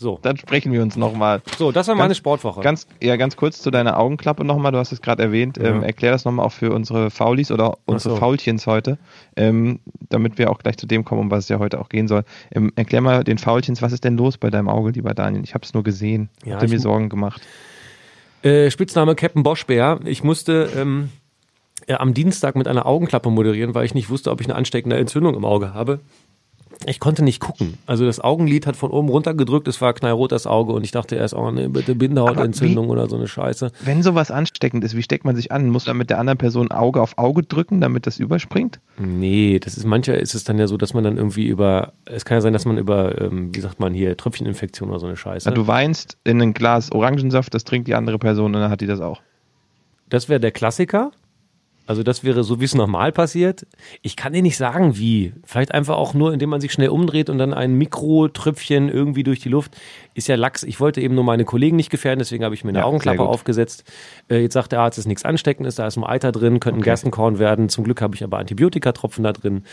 So. 0.00 0.18
Dann 0.22 0.38
sprechen 0.38 0.72
wir 0.72 0.80
uns 0.80 0.96
nochmal. 0.96 1.42
So, 1.58 1.72
das 1.72 1.86
war 1.86 1.94
meine 1.94 2.14
Sportwoche. 2.14 2.62
Ganz, 2.62 2.86
ja, 3.02 3.16
ganz 3.16 3.36
kurz 3.36 3.60
zu 3.60 3.70
deiner 3.70 3.98
Augenklappe 3.98 4.44
nochmal. 4.44 4.72
Du 4.72 4.78
hast 4.78 4.92
es 4.92 5.02
gerade 5.02 5.22
erwähnt. 5.22 5.58
Mhm. 5.58 5.66
Ähm, 5.66 5.82
erklär 5.82 6.10
das 6.10 6.24
nochmal 6.24 6.46
auch 6.46 6.52
für 6.52 6.72
unsere 6.72 7.10
Faulis 7.10 7.52
oder 7.52 7.76
unsere 7.84 8.14
so. 8.14 8.16
Faulchens 8.18 8.66
heute, 8.66 8.96
ähm, 9.36 9.78
damit 10.08 10.38
wir 10.38 10.50
auch 10.50 10.58
gleich 10.58 10.78
zu 10.78 10.86
dem 10.86 11.04
kommen, 11.04 11.20
um 11.20 11.30
was 11.30 11.44
es 11.44 11.48
ja 11.50 11.58
heute 11.58 11.78
auch 11.78 11.90
gehen 11.90 12.08
soll. 12.08 12.24
Ähm, 12.50 12.72
erklär 12.76 13.02
mal 13.02 13.24
den 13.24 13.36
Faulchens, 13.36 13.82
was 13.82 13.92
ist 13.92 14.02
denn 14.02 14.16
los 14.16 14.38
bei 14.38 14.48
deinem 14.48 14.70
Auge, 14.70 14.92
lieber 14.92 15.12
Daniel? 15.12 15.44
Ich 15.44 15.52
habe 15.52 15.66
es 15.66 15.74
nur 15.74 15.82
gesehen. 15.82 16.30
Ja, 16.46 16.54
Hatte 16.54 16.68
mir 16.68 16.80
Sorgen 16.80 17.10
gemacht. 17.10 17.42
Äh, 18.42 18.70
Spitzname 18.70 19.14
Captain 19.14 19.42
Boschbär. 19.42 20.00
Ich 20.06 20.24
musste 20.24 20.70
ähm, 20.78 21.10
äh, 21.86 21.92
am 21.92 22.14
Dienstag 22.14 22.56
mit 22.56 22.68
einer 22.68 22.86
Augenklappe 22.86 23.28
moderieren, 23.28 23.74
weil 23.74 23.84
ich 23.84 23.92
nicht 23.92 24.08
wusste, 24.08 24.30
ob 24.30 24.40
ich 24.40 24.46
eine 24.46 24.56
ansteckende 24.56 24.96
Entzündung 24.96 25.34
im 25.34 25.44
Auge 25.44 25.74
habe 25.74 26.00
ich 26.86 26.98
konnte 26.98 27.22
nicht 27.22 27.40
gucken. 27.40 27.74
Also 27.86 28.06
das 28.06 28.20
Augenlid 28.20 28.66
hat 28.66 28.76
von 28.76 28.90
oben 28.90 29.08
runter 29.08 29.34
gedrückt, 29.34 29.68
es 29.68 29.80
war 29.80 29.92
knallrot 29.92 30.32
das 30.32 30.46
Auge 30.46 30.72
und 30.72 30.82
ich 30.84 30.92
dachte 30.92 31.16
erst, 31.16 31.34
oh 31.34 31.50
ne, 31.50 31.68
bitte 31.68 31.94
Bindehautentzündung 31.94 32.88
oder 32.88 33.08
so 33.08 33.16
eine 33.16 33.28
Scheiße. 33.28 33.70
Wenn 33.84 34.02
sowas 34.02 34.30
ansteckend 34.30 34.82
ist, 34.84 34.96
wie 34.96 35.02
steckt 35.02 35.24
man 35.24 35.36
sich 35.36 35.52
an? 35.52 35.68
Muss 35.68 35.86
man 35.86 35.96
mit 35.96 36.08
der 36.08 36.18
anderen 36.18 36.38
Person 36.38 36.70
Auge 36.70 37.02
auf 37.02 37.18
Auge 37.18 37.42
drücken, 37.42 37.80
damit 37.80 38.06
das 38.06 38.18
überspringt? 38.18 38.80
Nee, 38.98 39.58
das 39.58 39.76
ist 39.76 39.84
mancher 39.84 40.18
ist 40.18 40.34
es 40.34 40.44
dann 40.44 40.58
ja 40.58 40.66
so, 40.66 40.76
dass 40.76 40.94
man 40.94 41.04
dann 41.04 41.16
irgendwie 41.18 41.46
über, 41.46 41.92
es 42.06 42.24
kann 42.24 42.36
ja 42.36 42.40
sein, 42.40 42.52
dass 42.52 42.64
man 42.64 42.78
über, 42.78 43.20
ähm, 43.20 43.54
wie 43.54 43.60
sagt 43.60 43.78
man 43.78 43.92
hier, 43.92 44.16
Tröpfcheninfektion 44.16 44.88
oder 44.88 45.00
so 45.00 45.06
eine 45.06 45.16
Scheiße. 45.16 45.48
Ja, 45.48 45.54
du 45.54 45.66
weinst 45.66 46.16
in 46.24 46.40
ein 46.40 46.54
Glas 46.54 46.92
Orangensaft, 46.92 47.52
das 47.52 47.64
trinkt 47.64 47.88
die 47.88 47.94
andere 47.94 48.18
Person 48.18 48.54
und 48.54 48.60
dann 48.60 48.70
hat 48.70 48.80
die 48.80 48.86
das 48.86 49.00
auch. 49.00 49.20
Das 50.08 50.28
wäre 50.28 50.40
der 50.40 50.50
Klassiker. 50.50 51.12
Also 51.90 52.04
das 52.04 52.22
wäre 52.22 52.44
so, 52.44 52.60
wie 52.60 52.66
es 52.66 52.76
normal 52.76 53.10
passiert. 53.10 53.66
Ich 54.00 54.14
kann 54.14 54.32
dir 54.32 54.42
nicht 54.42 54.56
sagen, 54.56 54.96
wie. 54.96 55.32
Vielleicht 55.44 55.74
einfach 55.74 55.96
auch 55.96 56.14
nur, 56.14 56.32
indem 56.32 56.48
man 56.48 56.60
sich 56.60 56.70
schnell 56.70 56.90
umdreht 56.90 57.28
und 57.28 57.38
dann 57.38 57.52
ein 57.52 57.74
Mikrotröpfchen 57.74 58.88
irgendwie 58.88 59.24
durch 59.24 59.40
die 59.40 59.48
Luft. 59.48 59.76
Ist 60.14 60.28
ja 60.28 60.36
Lachs. 60.36 60.62
Ich 60.62 60.78
wollte 60.78 61.00
eben 61.00 61.16
nur 61.16 61.24
meine 61.24 61.44
Kollegen 61.44 61.74
nicht 61.74 61.90
gefährden, 61.90 62.20
deswegen 62.20 62.44
habe 62.44 62.54
ich 62.54 62.62
mir 62.62 62.68
eine 62.68 62.78
ja, 62.78 62.84
Augenklappe 62.84 63.22
aufgesetzt. 63.22 63.82
Äh, 64.28 64.36
jetzt 64.36 64.52
sagt 64.52 64.70
der 64.70 64.78
Arzt, 64.78 64.98
es 64.98 65.02
ist 65.02 65.08
nichts 65.08 65.24
Ansteckendes, 65.24 65.74
da 65.74 65.88
ist 65.88 65.96
ein 65.96 66.04
Eiter 66.04 66.30
drin, 66.30 66.60
könnte 66.60 66.78
ein 66.78 66.84
Gerstenkorn 66.84 67.40
werden. 67.40 67.68
Zum 67.68 67.82
Glück 67.82 68.00
habe 68.02 68.14
ich 68.14 68.22
aber 68.22 68.38
Antibiotikatropfen 68.38 69.24
da 69.24 69.32
drin. 69.32 69.64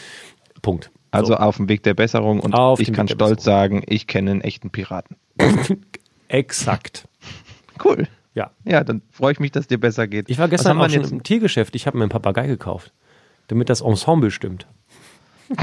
Punkt. 0.64 0.90
Also 1.12 1.34
so. 1.34 1.38
auf 1.38 1.58
dem 1.58 1.70
Weg 1.70 1.84
der 1.84 1.94
Besserung 1.94 2.40
und 2.40 2.56
auf 2.56 2.80
ich 2.80 2.94
kann 2.94 3.08
stolz 3.08 3.44
sagen, 3.44 3.84
ich 3.86 4.08
kenne 4.08 4.32
einen 4.32 4.42
echten 4.42 4.72
Piraten. 4.72 5.18
Exakt. 6.30 7.08
Cool. 7.86 8.08
Ja. 8.38 8.52
Ja, 8.66 8.84
dann 8.84 9.02
freue 9.10 9.32
ich 9.32 9.40
mich, 9.40 9.52
dass 9.52 9.66
dir 9.66 9.80
besser 9.80 10.06
geht. 10.06 10.30
Ich 10.30 10.38
war 10.38 10.48
gestern 10.48 10.80
auch 10.80 10.88
schon 10.92 11.04
im 11.04 11.24
Tiergeschäft. 11.24 11.76
Ich 11.76 11.88
habe 11.88 11.98
mir 11.98 12.04
einen 12.04 12.12
Papagei 12.12 12.46
gekauft, 12.46 12.94
damit 13.48 13.68
das 13.68 13.82
Ensemble 13.82 14.30
stimmt. 14.30 14.68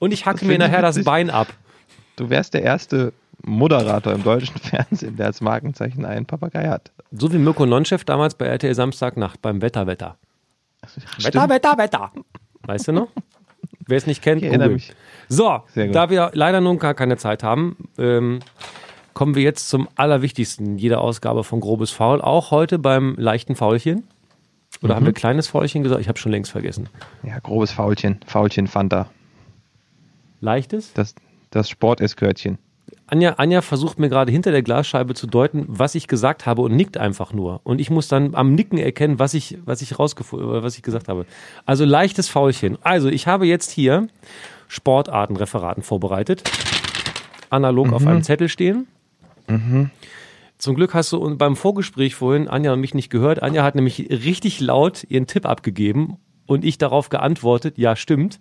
Und 0.00 0.12
ich 0.12 0.26
hacke 0.26 0.44
mir 0.44 0.58
nachher 0.58 0.82
das 0.82 1.04
Bein 1.04 1.30
ab. 1.30 1.46
Du 2.16 2.28
wärst 2.28 2.54
der 2.54 2.62
erste 2.62 3.12
Moderator 3.44 4.12
im 4.12 4.24
deutschen 4.24 4.58
Fernsehen, 4.60 5.14
der 5.16 5.26
als 5.26 5.40
Markenzeichen 5.40 6.04
einen 6.04 6.26
Papagei 6.26 6.68
hat. 6.68 6.90
So 7.12 7.32
wie 7.32 7.38
Mirko 7.38 7.66
Nonchef 7.66 8.04
damals 8.04 8.34
bei 8.34 8.46
RTL 8.46 8.74
Samstagnacht 8.74 9.40
beim 9.40 9.62
Wetter, 9.62 9.86
Wetter. 9.86 10.18
Wetter, 11.18 11.48
Wetter, 11.48 11.78
Wetter. 11.78 12.10
Weißt 12.62 12.88
du 12.88 12.92
noch? 12.92 13.08
Wer 13.86 13.96
es 13.96 14.08
nicht 14.08 14.22
kennt, 14.22 14.42
ich 14.42 14.48
erinnere 14.48 14.70
mich. 14.70 14.92
So, 15.28 15.62
da 15.76 16.10
wir 16.10 16.32
leider 16.34 16.60
nun 16.60 16.80
gar 16.80 16.94
keine 16.94 17.16
Zeit 17.16 17.44
haben, 17.44 17.76
ähm, 17.96 18.40
kommen 19.20 19.34
wir 19.34 19.42
jetzt 19.42 19.68
zum 19.68 19.86
allerwichtigsten 19.96 20.78
jeder 20.78 21.02
Ausgabe 21.02 21.44
von 21.44 21.60
Grobes 21.60 21.90
Faul. 21.90 22.22
Auch 22.22 22.50
heute 22.50 22.78
beim 22.78 23.16
leichten 23.18 23.54
Faulchen. 23.54 24.04
Oder 24.80 24.96
haben 24.96 25.04
wir 25.04 25.12
kleines 25.12 25.46
Faulchen 25.46 25.82
gesagt? 25.82 26.00
Ich 26.00 26.08
habe 26.08 26.18
schon 26.18 26.32
längst 26.32 26.50
vergessen. 26.50 26.88
Ja, 27.22 27.38
grobes 27.38 27.70
Faulchen. 27.70 28.18
Faulchen 28.26 28.66
Fanta. 28.66 29.10
Leichtes? 30.40 30.94
Das, 30.94 31.14
das 31.50 31.68
Sporteskörtchen. 31.68 32.56
Anja, 33.08 33.34
Anja 33.34 33.60
versucht 33.60 33.98
mir 33.98 34.08
gerade 34.08 34.32
hinter 34.32 34.52
der 34.52 34.62
Glasscheibe 34.62 35.12
zu 35.12 35.26
deuten, 35.26 35.66
was 35.68 35.94
ich 35.94 36.08
gesagt 36.08 36.46
habe 36.46 36.62
und 36.62 36.74
nickt 36.74 36.96
einfach 36.96 37.34
nur. 37.34 37.60
Und 37.62 37.78
ich 37.78 37.90
muss 37.90 38.08
dann 38.08 38.34
am 38.34 38.54
Nicken 38.54 38.78
erkennen, 38.78 39.18
was 39.18 39.34
ich, 39.34 39.58
was 39.66 39.82
ich 39.82 39.98
rausgefunden, 39.98 40.62
was 40.62 40.76
ich 40.76 40.82
gesagt 40.82 41.08
habe. 41.08 41.26
Also 41.66 41.84
leichtes 41.84 42.30
Faulchen. 42.30 42.78
Also 42.80 43.10
ich 43.10 43.26
habe 43.26 43.44
jetzt 43.44 43.70
hier 43.70 44.08
Sportartenreferaten 44.68 45.82
vorbereitet. 45.82 46.42
Analog 47.50 47.92
auf 47.92 48.06
einem 48.06 48.22
Zettel 48.22 48.48
stehen. 48.48 48.86
Zum 50.58 50.74
Glück 50.74 50.92
hast 50.94 51.12
du 51.12 51.36
beim 51.36 51.56
Vorgespräch 51.56 52.14
vorhin 52.14 52.48
Anja 52.48 52.72
und 52.72 52.80
mich 52.80 52.94
nicht 52.94 53.10
gehört. 53.10 53.42
Anja 53.42 53.62
hat 53.64 53.74
nämlich 53.74 54.08
richtig 54.10 54.60
laut 54.60 55.04
ihren 55.08 55.26
Tipp 55.26 55.46
abgegeben 55.46 56.16
und 56.46 56.64
ich 56.64 56.76
darauf 56.78 57.08
geantwortet, 57.08 57.78
ja, 57.78 57.96
stimmt. 57.96 58.40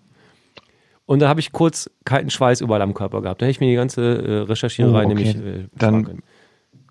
Und 1.05 1.19
da 1.21 1.29
habe 1.29 1.39
ich 1.39 1.51
kurz 1.51 1.89
kalten 2.05 2.29
Schweiß 2.29 2.61
überall 2.61 2.81
am 2.81 2.93
Körper 2.93 3.21
gehabt. 3.21 3.41
Da 3.41 3.45
hätte 3.45 3.51
ich 3.51 3.59
mir 3.59 3.69
die 3.69 3.75
ganze 3.75 4.01
äh, 4.01 4.37
Recherchiererei 4.41 5.05
Oh, 5.05 5.11
okay. 5.11 5.15
nämlich 5.33 5.35
äh, 5.35 5.67
Dann 5.75 6.05
können. 6.05 6.23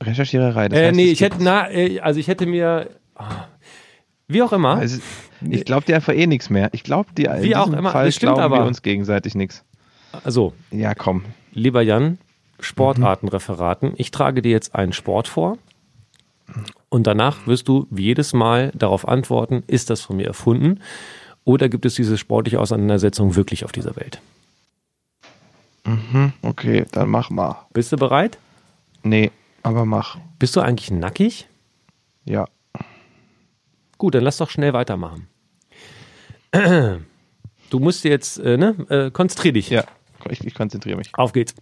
Recherchiererei. 0.02 0.68
Das 0.68 0.78
Äh, 0.78 0.86
heißt, 0.86 0.96
nee, 0.96 1.10
ich 1.10 1.20
hätte, 1.20 1.36
na, 1.40 1.70
äh, 1.70 2.00
also 2.00 2.18
ich 2.18 2.26
hätte 2.28 2.46
mir, 2.46 2.88
ah, 3.14 3.44
wie 4.26 4.42
auch 4.42 4.52
immer, 4.52 4.76
Also, 4.76 5.00
ich 5.48 5.64
glaube 5.64 5.86
dir 5.86 5.94
einfach 5.96 6.14
eh 6.14 6.26
nichts 6.26 6.50
mehr. 6.50 6.68
Ich 6.72 6.82
glaube 6.82 7.12
dir 7.16 7.32
in 7.36 7.42
Wie 7.44 7.54
auch 7.56 7.72
immer, 7.72 7.90
Fall 7.92 8.06
das 8.06 8.16
stimmt 8.16 8.34
glauben 8.34 8.52
wir 8.52 8.58
aber. 8.58 8.66
uns 8.66 8.82
gegenseitig 8.82 9.34
nichts. 9.34 9.64
also, 10.24 10.52
Ja, 10.72 10.94
komm. 10.94 11.24
lieber 11.52 11.82
Jan, 11.82 12.18
Sportartenreferaten. 12.60 13.94
Ich 13.96 14.10
trage 14.10 14.42
dir 14.42 14.50
jetzt 14.50 14.74
einen 14.74 14.92
Sport 14.92 15.28
vor 15.28 15.58
und 16.88 17.06
danach 17.06 17.46
wirst 17.46 17.68
du 17.68 17.86
wie 17.90 18.04
jedes 18.04 18.32
Mal 18.32 18.72
darauf 18.74 19.06
antworten, 19.06 19.62
ist 19.66 19.90
das 19.90 20.00
von 20.00 20.16
mir 20.16 20.26
erfunden 20.26 20.80
oder 21.44 21.68
gibt 21.68 21.86
es 21.86 21.94
diese 21.94 22.18
sportliche 22.18 22.60
Auseinandersetzung 22.60 23.36
wirklich 23.36 23.64
auf 23.64 23.72
dieser 23.72 23.96
Welt? 23.96 24.20
Okay, 26.42 26.84
dann 26.92 27.08
mach 27.08 27.30
mal. 27.30 27.66
Bist 27.72 27.92
du 27.92 27.96
bereit? 27.96 28.38
Nee, 29.02 29.30
aber 29.62 29.86
mach. 29.86 30.18
Bist 30.38 30.56
du 30.56 30.60
eigentlich 30.60 30.90
nackig? 30.90 31.48
Ja. 32.24 32.46
Gut, 33.96 34.14
dann 34.14 34.22
lass 34.22 34.36
doch 34.36 34.50
schnell 34.50 34.72
weitermachen. 34.72 35.28
Du 37.70 37.80
musst 37.80 38.04
jetzt, 38.04 38.38
äh, 38.38 38.56
ne, 38.56 38.76
äh, 38.88 39.10
konzentrier 39.10 39.52
dich. 39.52 39.68
Ja, 39.70 39.84
ich, 40.30 40.44
ich 40.44 40.54
konzentriere 40.54 40.96
mich. 40.96 41.10
Auf 41.14 41.32
geht's. 41.32 41.54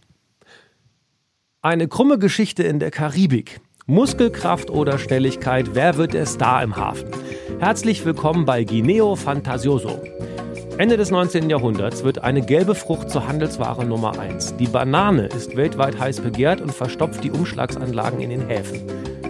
Eine 1.66 1.88
krumme 1.88 2.20
Geschichte 2.20 2.62
in 2.62 2.78
der 2.78 2.92
Karibik. 2.92 3.58
Muskelkraft 3.86 4.70
oder 4.70 5.00
Schnelligkeit, 5.00 5.70
wer 5.72 5.96
wird 5.96 6.14
der 6.14 6.24
Star 6.24 6.62
im 6.62 6.76
Hafen? 6.76 7.08
Herzlich 7.58 8.04
willkommen 8.04 8.44
bei 8.44 8.62
Guineo 8.62 9.16
Fantasioso. 9.16 10.00
Ende 10.78 10.96
des 10.96 11.10
19. 11.10 11.50
Jahrhunderts 11.50 12.04
wird 12.04 12.22
eine 12.22 12.42
gelbe 12.42 12.76
Frucht 12.76 13.10
zur 13.10 13.26
Handelsware 13.26 13.84
Nummer 13.84 14.16
1. 14.16 14.58
Die 14.58 14.68
Banane 14.68 15.26
ist 15.26 15.56
weltweit 15.56 15.98
heiß 15.98 16.20
begehrt 16.20 16.60
und 16.60 16.72
verstopft 16.72 17.24
die 17.24 17.32
Umschlagsanlagen 17.32 18.20
in 18.20 18.30
den 18.30 18.46
Häfen. 18.46 18.82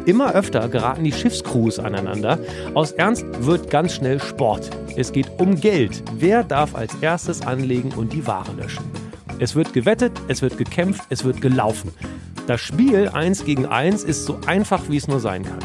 Immer 0.05 0.35
öfter 0.35 0.69
geraten 0.69 1.05
die 1.05 1.13
Schiffscrews 1.13 1.79
aneinander. 1.79 2.39
Aus 2.75 2.93
Ernst 2.93 3.25
wird 3.47 3.71
ganz 3.71 3.95
schnell 3.95 4.21
Sport. 4.21 4.69
Es 4.95 5.11
geht 5.11 5.31
um 5.39 5.59
Geld. 5.59 6.03
Wer 6.19 6.45
darf 6.45 6.75
als 6.75 6.95
erstes 7.01 7.41
anlegen 7.41 7.93
und 7.97 8.13
die 8.13 8.27
Ware 8.27 8.53
löschen? 8.53 8.85
Es 9.39 9.55
wird 9.55 9.73
gewettet, 9.73 10.13
es 10.29 10.41
wird 10.43 10.57
gekämpft, 10.59 11.05
es 11.11 11.25
wird 11.25 11.41
gelaufen. 11.41 11.93
Das 12.47 12.61
Spiel 12.61 13.09
1 13.09 13.45
gegen 13.45 13.67
1 13.67 14.05
ist 14.05 14.25
so 14.25 14.39
einfach, 14.47 14.85
wie 14.89 14.97
es 14.97 15.09
nur 15.09 15.19
sein 15.19 15.43
kann. 15.43 15.59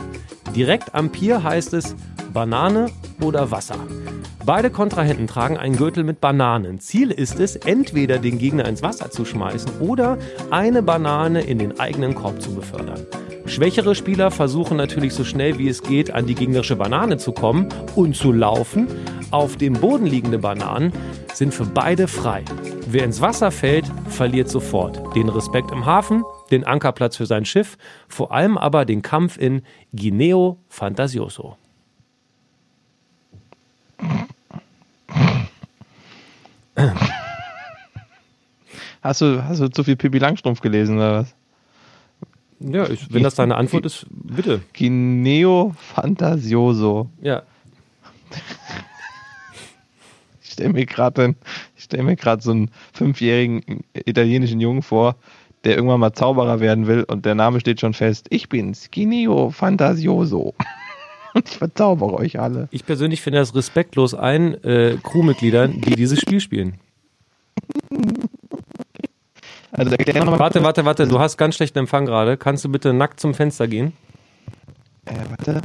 Direkt 0.56 0.96
am 0.96 1.12
Pier 1.12 1.44
heißt 1.44 1.74
es 1.74 1.96
Banane 2.34 2.88
oder 3.22 3.52
Wasser. 3.52 3.76
Beide 4.44 4.72
Kontrahenten 4.72 5.28
tragen 5.28 5.58
einen 5.58 5.78
Gürtel 5.78 6.04
mit 6.04 6.20
Bananen. 6.20 6.80
Ziel 6.80 7.12
ist 7.12 7.40
es, 7.40 7.56
entweder 7.56 8.18
den 8.18 8.40
Gegner 8.40 8.68
ins 8.68 8.82
Wasser 8.82 9.12
zu 9.12 9.26
schmeißen 9.26 9.80
oder 9.80 10.18
eine 10.50 10.82
Banane 10.82 11.42
in 11.42 11.60
den 11.60 11.80
eigenen 11.80 12.16
Korb 12.16 12.42
zu 12.42 12.56
befördern. 12.56 13.06
Schwächere 13.46 13.94
Spieler 13.94 14.32
versuchen 14.32 14.78
natürlich 14.78 15.14
so 15.14 15.24
schnell 15.24 15.60
wie 15.60 15.68
es 15.68 15.84
geht 15.84 16.12
an 16.12 16.26
die 16.26 16.36
gegnerische 16.36 16.76
Banane 16.76 17.18
zu 17.18 17.32
kommen 17.32 17.70
und 17.96 18.16
zu 18.16 18.32
laufen. 18.32 18.88
Auf 19.30 19.56
dem 19.56 19.74
Boden 19.74 20.08
liegende 20.08 20.40
Bananen 20.40 20.94
sind 21.34 21.54
für 21.54 21.66
beide 21.66 22.08
frei. 22.08 22.44
Wer 22.88 23.04
ins 23.04 23.22
Wasser 23.22 23.52
fällt, 23.52 23.86
verliert 24.10 24.50
sofort 24.50 25.16
den 25.16 25.30
Respekt 25.30 25.72
im 25.72 25.86
Hafen, 25.86 26.24
den 26.52 26.64
Ankerplatz 26.64 27.16
für 27.16 27.26
sein 27.26 27.46
Schiff, 27.46 27.78
vor 28.08 28.32
allem 28.32 28.58
aber 28.58 28.86
den 28.86 29.02
Kampf 29.02 29.38
in 29.38 29.64
Guineo 29.94 30.58
Fantasioso. 30.70 31.58
Hast 39.02 39.22
du, 39.22 39.44
hast 39.44 39.60
du 39.60 39.70
zu 39.70 39.84
viel 39.84 39.96
Pippi 39.96 40.20
Langstrumpf 40.20 40.62
gelesen 40.62 40.98
oder 40.98 41.22
was? 41.22 41.36
Ja, 42.60 42.88
ich, 42.88 43.12
wenn 43.12 43.24
das 43.24 43.34
deine 43.34 43.56
Antwort 43.56 43.86
ist, 43.86 44.06
bitte. 44.10 44.62
Guineo 44.78 45.74
Fantasioso. 45.78 47.10
Ja. 47.22 47.42
Ich 50.44 50.52
stelle 50.52 50.74
mir 50.74 50.86
gerade 50.86 51.36
stell 51.92 52.04
mir 52.04 52.16
gerade 52.16 52.42
so 52.42 52.52
einen 52.52 52.72
fünfjährigen 52.94 53.84
italienischen 53.94 54.62
Jungen 54.62 54.82
vor, 54.82 55.18
der 55.64 55.76
irgendwann 55.76 56.00
mal 56.00 56.14
Zauberer 56.14 56.60
werden 56.60 56.88
will 56.88 57.04
und 57.04 57.26
der 57.26 57.36
Name 57.36 57.60
steht 57.60 57.80
schon 57.80 57.94
fest. 57.94 58.28
Ich 58.30 58.50
bin's, 58.50 58.90
Guineo 58.92 59.52
Fantasioso. 59.52 60.54
Und 61.34 61.48
ich 61.48 61.58
verzauberre 61.58 62.16
euch 62.16 62.42
alle. 62.42 62.68
Ich 62.72 62.86
persönlich 62.86 63.22
finde 63.22 63.40
das 63.40 63.56
respektlos 63.56 64.14
allen 64.14 64.62
äh, 64.66 64.98
Crewmitgliedern, 65.02 65.80
die 65.80 65.96
dieses 65.96 66.20
Spiel 66.20 66.42
spielen. 66.42 66.76
Also. 69.72 69.92
Warte, 69.92 70.62
warte, 70.64 70.84
warte, 70.84 71.08
du 71.08 71.20
hast 71.20 71.38
ganz 71.38 71.56
schlechten 71.56 71.80
Empfang 71.80 72.06
gerade. 72.06 72.36
Kannst 72.36 72.66
du 72.66 72.70
bitte 72.70 72.92
nackt 72.92 73.22
zum 73.22 73.34
Fenster 73.34 73.70
gehen? 73.70 73.94
Äh, 75.06 75.14
warte. 75.30 75.62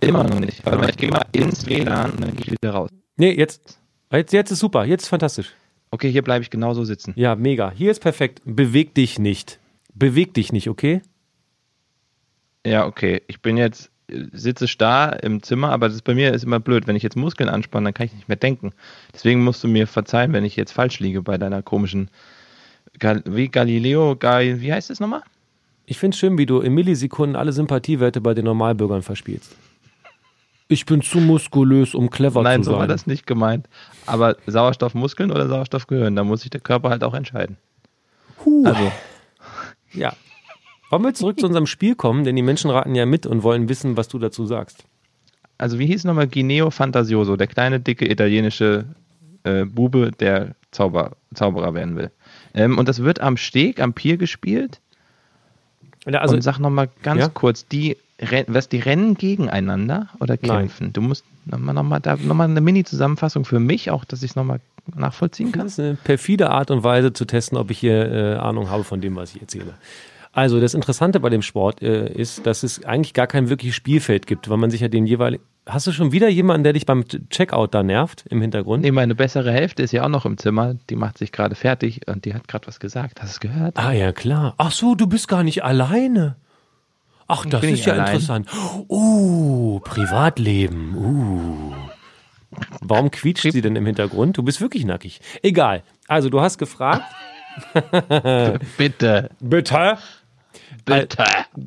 Immer 0.00 0.24
noch 0.24 0.40
nicht. 0.40 0.64
Warte 0.64 0.78
mal, 0.78 0.88
ich 0.88 0.96
gehe 0.96 1.10
mal 1.10 1.24
ins 1.32 1.66
WLAN 1.66 2.12
und 2.12 2.20
dann 2.22 2.30
gehe 2.34 2.46
ich 2.46 2.52
wieder 2.52 2.72
raus. 2.72 2.88
Nee, 3.16 3.32
jetzt. 3.32 3.78
Jetzt, 4.10 4.32
jetzt 4.32 4.50
ist 4.50 4.60
super, 4.60 4.84
jetzt 4.84 5.02
ist 5.02 5.08
fantastisch. 5.08 5.52
Okay, 5.94 6.10
hier 6.10 6.22
bleibe 6.22 6.42
ich 6.42 6.50
genauso 6.50 6.82
sitzen. 6.82 7.12
Ja, 7.14 7.36
mega. 7.36 7.70
Hier 7.70 7.92
ist 7.92 8.00
perfekt. 8.00 8.42
Beweg 8.44 8.96
dich 8.96 9.20
nicht. 9.20 9.60
Beweg 9.94 10.34
dich 10.34 10.52
nicht, 10.52 10.68
okay? 10.68 11.02
Ja, 12.66 12.84
okay. 12.86 13.22
Ich 13.28 13.42
bin 13.42 13.56
jetzt, 13.56 13.92
äh, 14.08 14.24
sitze 14.32 14.66
starr 14.66 15.22
im 15.22 15.40
Zimmer, 15.44 15.70
aber 15.70 15.88
das 15.88 16.02
bei 16.02 16.16
mir 16.16 16.34
ist 16.34 16.42
immer 16.42 16.58
blöd. 16.58 16.88
Wenn 16.88 16.96
ich 16.96 17.04
jetzt 17.04 17.14
Muskeln 17.14 17.48
anspanne, 17.48 17.84
dann 17.84 17.94
kann 17.94 18.06
ich 18.06 18.12
nicht 18.12 18.26
mehr 18.26 18.36
denken. 18.36 18.72
Deswegen 19.12 19.44
musst 19.44 19.62
du 19.62 19.68
mir 19.68 19.86
verzeihen, 19.86 20.32
wenn 20.32 20.44
ich 20.44 20.56
jetzt 20.56 20.72
falsch 20.72 20.98
liege 20.98 21.22
bei 21.22 21.38
deiner 21.38 21.62
komischen, 21.62 22.10
Gal 22.98 23.22
wie 23.24 23.46
Galileo, 23.46 24.16
Gal 24.16 24.60
wie 24.60 24.72
heißt 24.72 24.90
es 24.90 24.98
nochmal? 24.98 25.22
Ich 25.86 26.00
finde 26.00 26.16
es 26.16 26.18
schön, 26.18 26.36
wie 26.36 26.46
du 26.46 26.58
in 26.58 26.74
Millisekunden 26.74 27.36
alle 27.36 27.52
Sympathiewerte 27.52 28.20
bei 28.20 28.34
den 28.34 28.46
Normalbürgern 28.46 29.02
verspielst. 29.02 29.56
Ich 30.68 30.86
bin 30.86 31.02
zu 31.02 31.18
muskulös, 31.18 31.94
um 31.94 32.08
clever 32.10 32.42
Nein, 32.42 32.62
zu 32.62 32.70
so 32.70 32.72
war 32.72 32.80
sein. 32.82 32.88
das 32.88 33.06
nicht 33.06 33.26
gemeint. 33.26 33.68
Aber 34.06 34.36
Sauerstoffmuskeln 34.46 35.30
oder 35.30 35.46
Sauerstoffgehirn, 35.46 36.16
da 36.16 36.24
muss 36.24 36.40
sich 36.40 36.50
der 36.50 36.60
Körper 36.60 36.90
halt 36.90 37.04
auch 37.04 37.14
entscheiden. 37.14 37.56
Huh. 38.44 38.64
Also, 38.66 38.92
Ja. 39.92 40.14
Wollen 40.90 41.02
wir 41.02 41.14
zurück 41.14 41.40
zu 41.40 41.46
unserem 41.46 41.66
Spiel 41.66 41.94
kommen, 41.96 42.24
denn 42.24 42.36
die 42.36 42.42
Menschen 42.42 42.70
raten 42.70 42.94
ja 42.94 43.04
mit 43.04 43.26
und 43.26 43.42
wollen 43.42 43.68
wissen, 43.68 43.96
was 43.96 44.08
du 44.08 44.18
dazu 44.18 44.46
sagst. 44.46 44.84
also 45.58 45.78
wie 45.78 45.86
hieß 45.86 46.04
nochmal 46.04 46.28
Guineo 46.28 46.70
Fantasioso, 46.70 47.36
der 47.36 47.46
kleine, 47.46 47.80
dicke 47.80 48.10
italienische 48.10 48.84
äh, 49.44 49.64
Bube, 49.64 50.12
der 50.12 50.54
Zauber, 50.70 51.16
Zauberer 51.34 51.74
werden 51.74 51.96
will. 51.96 52.10
Ähm, 52.54 52.78
und 52.78 52.88
das 52.88 53.02
wird 53.02 53.20
am 53.20 53.36
Steg, 53.36 53.80
am 53.80 53.92
Pier 53.92 54.16
gespielt. 54.16 54.80
Also, 56.06 56.34
und 56.34 56.42
sag 56.42 56.58
nochmal 56.58 56.88
ganz 57.02 57.20
ja? 57.20 57.28
kurz, 57.28 57.66
die, 57.66 57.96
was, 58.46 58.68
die 58.68 58.78
rennen 58.78 59.14
gegeneinander 59.14 60.08
oder 60.20 60.36
Nein. 60.40 60.58
kämpfen? 60.60 60.92
Du 60.92 61.00
musst 61.00 61.24
nochmal 61.46 61.74
noch 61.74 61.82
mal, 61.82 62.00
da 62.00 62.16
noch 62.16 62.34
mal 62.34 62.44
eine 62.44 62.60
Mini-Zusammenfassung 62.60 63.44
für 63.44 63.60
mich, 63.60 63.90
auch 63.90 64.04
dass 64.04 64.22
ich 64.22 64.32
es 64.32 64.36
nochmal 64.36 64.60
nachvollziehen 64.94 65.52
kann. 65.52 65.64
Das 65.64 65.74
ist 65.74 65.80
eine 65.80 65.94
perfide 65.94 66.50
Art 66.50 66.70
und 66.70 66.84
Weise 66.84 67.12
zu 67.12 67.24
testen, 67.24 67.58
ob 67.58 67.70
ich 67.70 67.78
hier 67.78 68.10
äh, 68.10 68.34
Ahnung 68.36 68.70
habe 68.70 68.84
von 68.84 69.00
dem, 69.00 69.16
was 69.16 69.34
ich 69.34 69.40
erzähle. 69.40 69.74
Also 70.32 70.60
das 70.60 70.74
Interessante 70.74 71.20
bei 71.20 71.30
dem 71.30 71.42
Sport 71.42 71.80
äh, 71.80 72.12
ist, 72.12 72.44
dass 72.44 72.64
es 72.64 72.84
eigentlich 72.84 73.14
gar 73.14 73.28
kein 73.28 73.48
wirkliches 73.48 73.76
Spielfeld 73.76 74.26
gibt, 74.26 74.50
weil 74.50 74.56
man 74.56 74.70
sich 74.70 74.80
ja 74.80 74.88
den 74.88 75.06
jeweiligen... 75.06 75.42
Hast 75.66 75.86
du 75.86 75.92
schon 75.92 76.12
wieder 76.12 76.28
jemanden, 76.28 76.64
der 76.64 76.74
dich 76.74 76.84
beim 76.84 77.04
Checkout 77.30 77.72
da 77.72 77.82
nervt 77.82 78.24
im 78.28 78.42
Hintergrund? 78.42 78.82
Nee, 78.82 78.90
meine 78.90 79.14
bessere 79.14 79.50
Hälfte 79.50 79.82
ist 79.82 79.92
ja 79.92 80.04
auch 80.04 80.08
noch 80.08 80.26
im 80.26 80.36
Zimmer. 80.36 80.74
Die 80.90 80.96
macht 80.96 81.16
sich 81.16 81.32
gerade 81.32 81.54
fertig 81.54 82.06
und 82.06 82.26
die 82.26 82.34
hat 82.34 82.48
gerade 82.48 82.66
was 82.66 82.80
gesagt. 82.80 83.22
Hast 83.22 83.30
du 83.30 83.46
es 83.46 83.52
gehört? 83.52 83.78
Ah 83.78 83.92
ja, 83.92 84.12
klar. 84.12 84.54
Ach 84.58 84.72
so, 84.72 84.94
du 84.94 85.06
bist 85.06 85.28
gar 85.28 85.42
nicht 85.42 85.64
alleine. 85.64 86.36
Ach, 87.26 87.46
das 87.46 87.62
Bin 87.62 87.72
ist 87.72 87.80
ich 87.80 87.86
ja 87.86 87.94
allein? 87.94 88.08
interessant. 88.08 88.48
Uh, 88.88 89.80
Privatleben. 89.80 90.94
Uh. 90.94 91.72
Warum 92.80 93.10
quietscht 93.10 93.50
sie 93.52 93.62
denn 93.62 93.76
im 93.76 93.86
Hintergrund? 93.86 94.36
Du 94.36 94.42
bist 94.42 94.60
wirklich 94.60 94.84
nackig. 94.84 95.20
Egal. 95.42 95.82
Also, 96.08 96.30
du 96.30 96.40
hast 96.40 96.58
gefragt. 96.58 97.02
Bitte. 98.76 99.30
Bitte? 99.40 99.98
Bitte. 100.84 101.24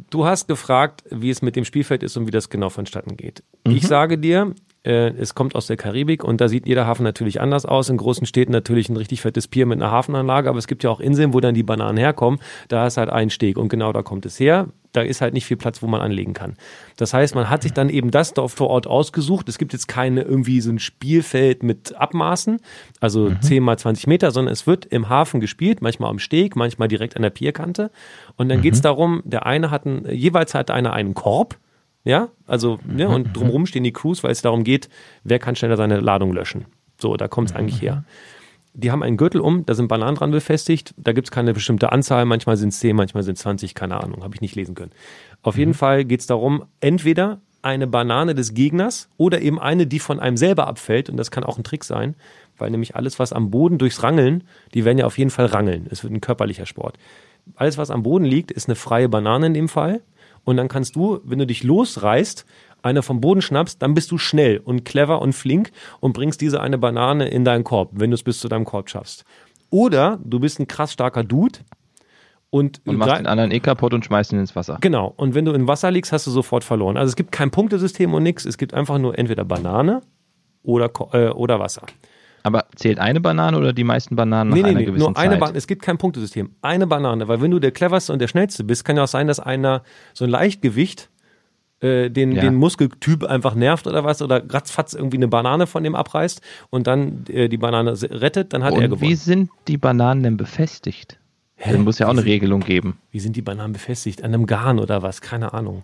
Du 0.09 0.25
hast 0.25 0.47
gefragt, 0.47 1.03
wie 1.09 1.29
es 1.29 1.41
mit 1.41 1.55
dem 1.55 1.65
Spielfeld 1.65 2.03
ist 2.03 2.17
und 2.17 2.27
wie 2.27 2.31
das 2.31 2.49
genau 2.49 2.69
vonstatten 2.69 3.17
geht. 3.17 3.43
Ich 3.63 3.87
sage 3.87 4.17
dir, 4.17 4.53
äh, 4.83 5.09
es 5.17 5.35
kommt 5.35 5.55
aus 5.55 5.67
der 5.67 5.75
Karibik 5.75 6.23
und 6.23 6.39
da 6.39 6.47
sieht 6.47 6.67
jeder 6.67 6.87
Hafen 6.87 7.03
natürlich 7.03 7.41
anders 7.41 7.65
aus. 7.65 7.89
In 7.89 7.97
großen 7.97 8.25
Städten 8.25 8.51
natürlich 8.51 8.89
ein 8.89 8.97
richtig 8.97 9.21
fettes 9.21 9.47
Pier 9.47 9.65
mit 9.65 9.81
einer 9.81 9.91
Hafenanlage, 9.91 10.49
aber 10.49 10.59
es 10.59 10.67
gibt 10.67 10.83
ja 10.83 10.89
auch 10.89 10.99
Inseln, 10.99 11.33
wo 11.33 11.39
dann 11.39 11.55
die 11.55 11.63
Bananen 11.63 11.97
herkommen. 11.97 12.39
Da 12.67 12.87
ist 12.87 12.97
halt 12.97 13.09
ein 13.09 13.29
Steg 13.29 13.57
und 13.57 13.69
genau 13.69 13.91
da 13.91 14.01
kommt 14.03 14.25
es 14.25 14.39
her. 14.39 14.67
Da 14.97 15.03
ist 15.03 15.21
halt 15.21 15.35
nicht 15.35 15.45
viel 15.45 15.57
Platz, 15.57 15.83
wo 15.83 15.87
man 15.87 16.01
anlegen 16.01 16.33
kann. 16.33 16.55
Das 16.95 17.13
heißt, 17.13 17.35
man 17.35 17.51
hat 17.51 17.61
sich 17.61 17.71
dann 17.71 17.89
eben 17.89 18.09
das 18.09 18.33
dort 18.33 18.49
vor 18.49 18.71
Ort 18.71 18.87
ausgesucht. 18.87 19.47
Es 19.47 19.59
gibt 19.59 19.73
jetzt 19.73 19.87
keine 19.87 20.23
irgendwie 20.23 20.59
so 20.59 20.71
ein 20.71 20.79
Spielfeld 20.79 21.61
mit 21.61 21.95
Abmaßen, 21.95 22.59
also 22.99 23.31
10 23.39 23.61
mal 23.61 23.77
20 23.77 24.07
Meter, 24.07 24.31
sondern 24.31 24.51
es 24.51 24.65
wird 24.65 24.85
im 24.85 25.07
Hafen 25.07 25.39
gespielt, 25.39 25.83
manchmal 25.83 26.09
am 26.09 26.17
Steg, 26.17 26.55
manchmal 26.55 26.87
direkt 26.87 27.15
an 27.15 27.21
der 27.21 27.29
Pierkante. 27.29 27.91
Und 28.37 28.49
dann 28.49 28.63
geht's 28.63 28.81
darum, 28.81 29.21
der 29.23 29.45
eine 29.45 29.69
hat 29.69 29.85
einen, 29.85 30.09
jeweils 30.09 30.55
hat 30.55 30.71
einer 30.71 30.93
einen 30.93 31.13
Korb, 31.13 31.59
ja, 32.03 32.29
also, 32.47 32.79
ne, 32.85 33.07
und 33.07 33.35
drumherum 33.35 33.65
stehen 33.65 33.83
die 33.83 33.93
Crews, 33.93 34.23
weil 34.23 34.31
es 34.31 34.41
darum 34.41 34.63
geht, 34.63 34.89
wer 35.23 35.39
kann 35.39 35.55
schneller 35.55 35.77
seine 35.77 35.99
Ladung 35.99 36.33
löschen. 36.33 36.65
So, 36.99 37.17
da 37.17 37.27
kommt 37.27 37.49
es 37.51 37.55
eigentlich 37.55 37.81
her. 37.81 38.03
Die 38.79 38.91
haben 38.91 39.01
einen 39.01 39.17
Gürtel 39.17 39.41
um, 39.41 39.65
da 39.65 39.73
sind 39.73 39.87
Bananen 39.87 40.17
dran 40.17 40.29
befestigt, 40.29 40.93
da 40.97 41.11
gibt 41.11 41.27
es 41.27 41.31
keine 41.31 41.53
bestimmte 41.53 41.91
Anzahl, 41.91 42.25
manchmal 42.25 42.57
sind 42.57 42.69
es 42.69 42.79
10, 42.79 42.95
manchmal 42.95 43.23
sind 43.23 43.33
es 43.33 43.41
20, 43.41 43.73
keine 43.73 44.01
Ahnung, 44.01 44.23
habe 44.23 44.35
ich 44.35 44.41
nicht 44.41 44.55
lesen 44.55 44.75
können. 44.75 44.91
Auf 45.41 45.57
jeden 45.57 45.73
Fall 45.73 46.05
geht 46.05 46.19
es 46.19 46.27
darum, 46.27 46.63
entweder 46.79 47.41
eine 47.63 47.87
Banane 47.87 48.35
des 48.35 48.53
Gegners 48.53 49.09
oder 49.17 49.41
eben 49.41 49.59
eine, 49.59 49.87
die 49.87 49.97
von 49.97 50.19
einem 50.19 50.37
selber 50.37 50.67
abfällt, 50.67 51.09
und 51.09 51.17
das 51.17 51.31
kann 51.31 51.43
auch 51.43 51.57
ein 51.57 51.63
Trick 51.63 51.83
sein, 51.83 52.15
weil 52.55 52.69
nämlich 52.69 52.95
alles, 52.95 53.17
was 53.17 53.33
am 53.33 53.49
Boden 53.49 53.79
durchs 53.79 54.03
Rangeln, 54.03 54.43
die 54.75 54.85
werden 54.85 54.99
ja 54.99 55.07
auf 55.07 55.17
jeden 55.17 55.31
Fall 55.31 55.47
rangeln. 55.47 55.87
Es 55.89 56.03
wird 56.03 56.13
ein 56.13 56.21
körperlicher 56.21 56.67
Sport. 56.67 56.99
Alles, 57.55 57.79
was 57.79 57.89
am 57.89 58.03
Boden 58.03 58.25
liegt, 58.25 58.51
ist 58.51 58.67
eine 58.67 58.75
freie 58.75 59.09
Banane 59.09 59.47
in 59.47 59.53
dem 59.55 59.69
Fall. 59.69 60.01
Und 60.43 60.55
dann 60.55 60.69
kannst 60.69 60.95
du, 60.95 61.19
wenn 61.23 61.39
du 61.39 61.47
dich 61.47 61.63
losreißt, 61.63 62.45
eine 62.87 63.03
vom 63.03 63.21
Boden 63.21 63.41
schnappst, 63.41 63.81
dann 63.81 63.93
bist 63.93 64.11
du 64.11 64.17
schnell 64.17 64.59
und 64.63 64.85
clever 64.85 65.21
und 65.21 65.33
flink 65.33 65.71
und 65.99 66.13
bringst 66.13 66.41
diese 66.41 66.61
eine 66.61 66.77
Banane 66.77 67.27
in 67.27 67.45
deinen 67.45 67.63
Korb, 67.63 67.91
wenn 67.93 68.09
du 68.11 68.15
es 68.15 68.23
bis 68.23 68.39
zu 68.39 68.47
deinem 68.47 68.65
Korb 68.65 68.89
schaffst. 68.89 69.25
Oder 69.69 70.19
du 70.23 70.39
bist 70.39 70.59
ein 70.59 70.67
krass 70.67 70.93
starker 70.93 71.23
Dude 71.23 71.59
und, 72.49 72.81
Und 72.85 72.97
machst 72.97 73.19
den 73.19 73.27
anderen 73.27 73.51
eh 73.51 73.59
kaputt 73.59 73.93
und 73.93 74.05
schmeißt 74.05 74.31
ihn 74.31 74.39
ins 74.39 74.55
Wasser. 74.55 74.77
Genau. 74.79 75.13
Und 75.17 75.35
wenn 75.35 75.43
du 75.43 75.51
im 75.51 75.67
Wasser 75.67 75.91
liegst, 75.91 76.13
hast 76.13 76.25
du 76.27 76.31
sofort 76.31 76.63
verloren. 76.63 76.95
Also 76.95 77.09
es 77.09 77.15
gibt 77.15 77.31
kein 77.31 77.51
Punktesystem 77.51 78.13
und 78.13 78.23
nichts. 78.23 78.45
Es 78.45 78.57
gibt 78.57 78.73
einfach 78.73 78.97
nur 78.97 79.17
entweder 79.19 79.43
Banane 79.43 80.01
oder, 80.63 80.89
äh, 81.11 81.29
oder 81.29 81.59
Wasser. 81.59 81.83
Aber 82.43 82.65
zählt 82.75 82.99
eine 82.99 83.19
Banane 83.19 83.57
oder 83.57 83.73
die 83.73 83.83
meisten 83.83 84.15
Bananen 84.15 84.51
nach 84.51 84.55
Nee, 84.55 84.63
nee, 84.63 84.69
einer 84.69 84.79
nee, 84.79 84.85
gewissen 84.85 85.03
nur 85.03 85.17
eine 85.17 85.31
Zeit? 85.31 85.39
Banane. 85.41 85.57
Es 85.57 85.67
gibt 85.67 85.81
kein 85.81 85.97
Punktesystem. 85.97 86.51
Eine 86.61 86.87
Banane. 86.87 87.27
Weil 87.27 87.41
wenn 87.41 87.51
du 87.51 87.59
der 87.59 87.71
cleverste 87.71 88.13
und 88.13 88.19
der 88.19 88.29
schnellste 88.29 88.63
bist, 88.63 88.85
kann 88.85 88.95
ja 88.95 89.03
auch 89.03 89.07
sein, 89.07 89.27
dass 89.27 89.41
einer 89.41 89.83
so 90.13 90.23
ein 90.23 90.31
Leichtgewicht 90.31 91.09
äh, 91.81 92.09
den, 92.09 92.31
Ja. 92.33 92.41
den 92.41 92.55
Muskeltyp 92.55 93.23
einfach 93.23 93.53
nervt 93.55 93.87
oder 93.87 94.03
was 94.03 94.21
oder 94.21 94.41
ratzfatz 94.51 94.93
irgendwie 94.93 95.17
eine 95.17 95.27
Banane 95.27 95.67
von 95.67 95.83
dem 95.83 95.95
abreißt 95.95 96.41
und 96.69 96.87
dann 96.87 97.25
äh, 97.29 97.49
die 97.49 97.57
Banane 97.57 97.91
rettet, 98.01 98.53
dann 98.53 98.63
hat 98.63 98.73
er 98.73 98.77
Und 98.79 98.83
gewonnen. 98.89 99.01
wie 99.01 99.15
sind 99.15 99.49
die 99.67 99.77
Bananen 99.77 100.23
denn 100.23 100.37
befestigt? 100.37 101.19
Dann 101.63 101.81
muss 101.83 101.97
ja 101.99 102.05
auch 102.07 102.11
eine 102.11 102.23
Regelung 102.25 102.59
geben. 102.61 102.97
Wie 103.11 103.19
sind 103.19 103.35
die 103.35 103.41
Bananen 103.41 103.73
befestigt? 103.73 104.23
An 104.23 104.33
einem 104.33 104.45
Garn 104.45 104.79
oder 104.79 105.01
was? 105.01 105.21
Keine 105.21 105.53
Ahnung. 105.53 105.83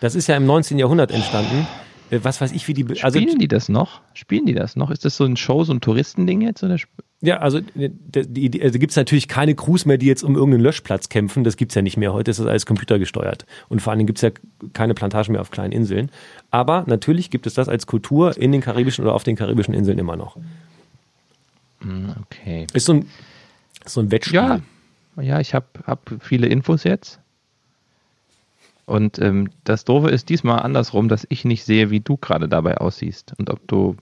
Das 0.00 0.14
ist 0.14 0.26
ja 0.28 0.36
im 0.36 0.46
19. 0.46 0.78
Jahrhundert 0.78 1.10
entstanden. 1.10 1.66
Äh, 2.10 2.20
Was 2.22 2.40
weiß 2.40 2.52
ich, 2.52 2.66
wie 2.68 2.74
die. 2.74 2.86
Also, 3.02 3.18
Spielen 3.20 3.38
die 3.38 3.48
das 3.48 3.68
noch? 3.68 4.00
Spielen 4.14 4.46
die 4.46 4.54
das 4.54 4.76
noch? 4.76 4.90
Ist 4.90 5.04
das 5.04 5.16
so 5.16 5.24
ein 5.24 5.36
Show, 5.36 5.64
so 5.64 5.72
ein 5.72 5.80
Touristending 5.80 6.40
jetzt? 6.40 6.62
Oder? 6.62 6.76
Ja, 7.22 7.38
also, 7.38 7.58
äh, 7.58 7.90
die, 7.90 8.50
die, 8.50 8.62
also 8.62 8.78
gibt 8.78 8.92
es 8.92 8.96
natürlich 8.96 9.28
keine 9.28 9.54
Crews 9.54 9.84
mehr, 9.84 9.98
die 9.98 10.06
jetzt 10.06 10.22
um 10.22 10.36
irgendeinen 10.36 10.62
Löschplatz 10.62 11.10
kämpfen. 11.10 11.44
Das 11.44 11.56
gibt's 11.56 11.74
ja 11.74 11.82
nicht 11.82 11.98
mehr. 11.98 12.14
Heute 12.14 12.30
ist 12.30 12.40
das 12.40 12.46
alles 12.46 12.64
computergesteuert. 12.64 13.44
Und 13.68 13.82
vor 13.82 13.90
allen 13.90 13.98
Dingen 13.98 14.06
gibt's 14.06 14.22
ja 14.22 14.30
keine 14.72 14.94
Plantagen 14.94 15.32
mehr 15.32 15.42
auf 15.42 15.50
kleinen 15.50 15.72
Inseln. 15.72 16.10
Aber 16.50 16.84
natürlich 16.86 17.30
gibt 17.30 17.46
es 17.46 17.54
das 17.54 17.68
als 17.68 17.86
Kultur 17.86 18.36
in 18.38 18.52
den 18.52 18.62
karibischen 18.62 19.04
oder 19.04 19.14
auf 19.14 19.22
den 19.22 19.36
karibischen 19.36 19.74
Inseln 19.74 19.98
immer 19.98 20.16
noch. 20.16 20.38
Okay. 21.82 22.66
Ist 22.72 22.86
so 22.86 22.94
ein, 22.94 23.06
so 23.84 24.00
ein 24.00 24.10
Wettspiel. 24.10 24.36
Ja, 24.36 24.60
ja 25.20 25.40
ich 25.40 25.54
habe 25.54 25.66
hab 25.86 26.10
viele 26.20 26.46
Infos 26.46 26.84
jetzt. 26.84 27.20
Und 28.86 29.18
ähm, 29.18 29.50
das 29.64 29.84
Doofe 29.84 30.08
ist 30.08 30.30
diesmal 30.30 30.60
andersrum, 30.60 31.08
dass 31.08 31.26
ich 31.28 31.44
nicht 31.44 31.64
sehe, 31.64 31.90
wie 31.90 32.00
du 32.00 32.16
gerade 32.16 32.48
dabei 32.48 32.78
aussiehst. 32.78 33.34
Und 33.38 33.50
ob 33.50 33.66
du 33.68 33.96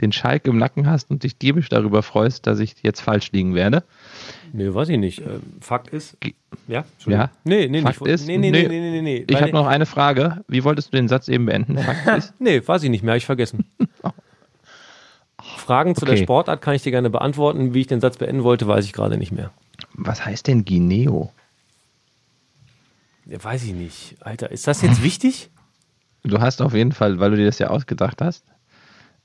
den 0.00 0.12
Schalk 0.12 0.46
im 0.46 0.58
Nacken 0.58 0.86
hast 0.88 1.10
und 1.10 1.22
dich 1.22 1.36
diebisch 1.38 1.68
darüber 1.68 2.02
freust, 2.02 2.46
dass 2.46 2.58
ich 2.58 2.74
jetzt 2.82 3.00
falsch 3.00 3.32
liegen 3.32 3.54
werde. 3.54 3.84
Nee, 4.52 4.72
weiß 4.72 4.88
ich 4.90 4.98
nicht. 4.98 5.20
Äh, 5.20 5.38
Fakt 5.60 5.88
ist. 5.88 6.16
Ja? 6.68 6.84
Ja? 7.06 7.30
Nee, 7.44 7.68
nee, 7.68 7.82
Fakt 7.82 8.00
nicht. 8.00 8.10
ist, 8.10 8.26
nee, 8.26 8.38
nee, 8.38 8.50
nee. 8.50 8.68
nee, 8.68 8.80
nee, 8.80 8.90
nee, 8.90 9.02
nee. 9.02 9.24
Ich 9.28 9.40
habe 9.40 9.52
noch 9.52 9.66
eine 9.66 9.86
Frage. 9.86 10.44
Wie 10.48 10.64
wolltest 10.64 10.92
du 10.92 10.96
den 10.96 11.08
Satz 11.08 11.28
eben 11.28 11.46
beenden? 11.46 11.78
Fakt 11.78 12.06
ist, 12.18 12.34
Nee, 12.38 12.66
weiß 12.66 12.82
ich 12.82 12.90
nicht 12.90 13.02
mehr, 13.04 13.16
ich 13.16 13.26
vergessen. 13.26 13.64
Fragen 15.56 15.94
zu 15.94 16.04
der 16.04 16.14
Okay. 16.14 16.22
Sportart 16.24 16.60
kann 16.62 16.74
ich 16.74 16.82
dir 16.82 16.90
gerne 16.90 17.10
beantworten. 17.10 17.74
Wie 17.74 17.80
ich 17.80 17.86
den 17.86 18.00
Satz 18.00 18.16
beenden 18.16 18.42
wollte, 18.44 18.66
weiß 18.66 18.84
ich 18.84 18.92
gerade 18.92 19.16
nicht 19.18 19.32
mehr. 19.32 19.50
was 19.94 20.24
heißt 20.24 20.46
denn 20.48 20.64
Guineo? 20.64 21.32
Ja, 23.26 23.42
weiß 23.42 23.64
ich 23.64 23.72
nicht. 23.72 24.16
Alter, 24.20 24.50
ist 24.50 24.66
das 24.66 24.82
jetzt 24.82 25.02
wichtig? 25.04 25.50
Du 26.24 26.40
hast 26.40 26.62
auf 26.62 26.74
jeden 26.74 26.92
Fall, 26.92 27.18
weil 27.18 27.30
du 27.30 27.36
dir 27.36 27.46
das 27.46 27.58
ja 27.58 27.68
ausgedacht 27.68 28.20
hast. 28.20 28.44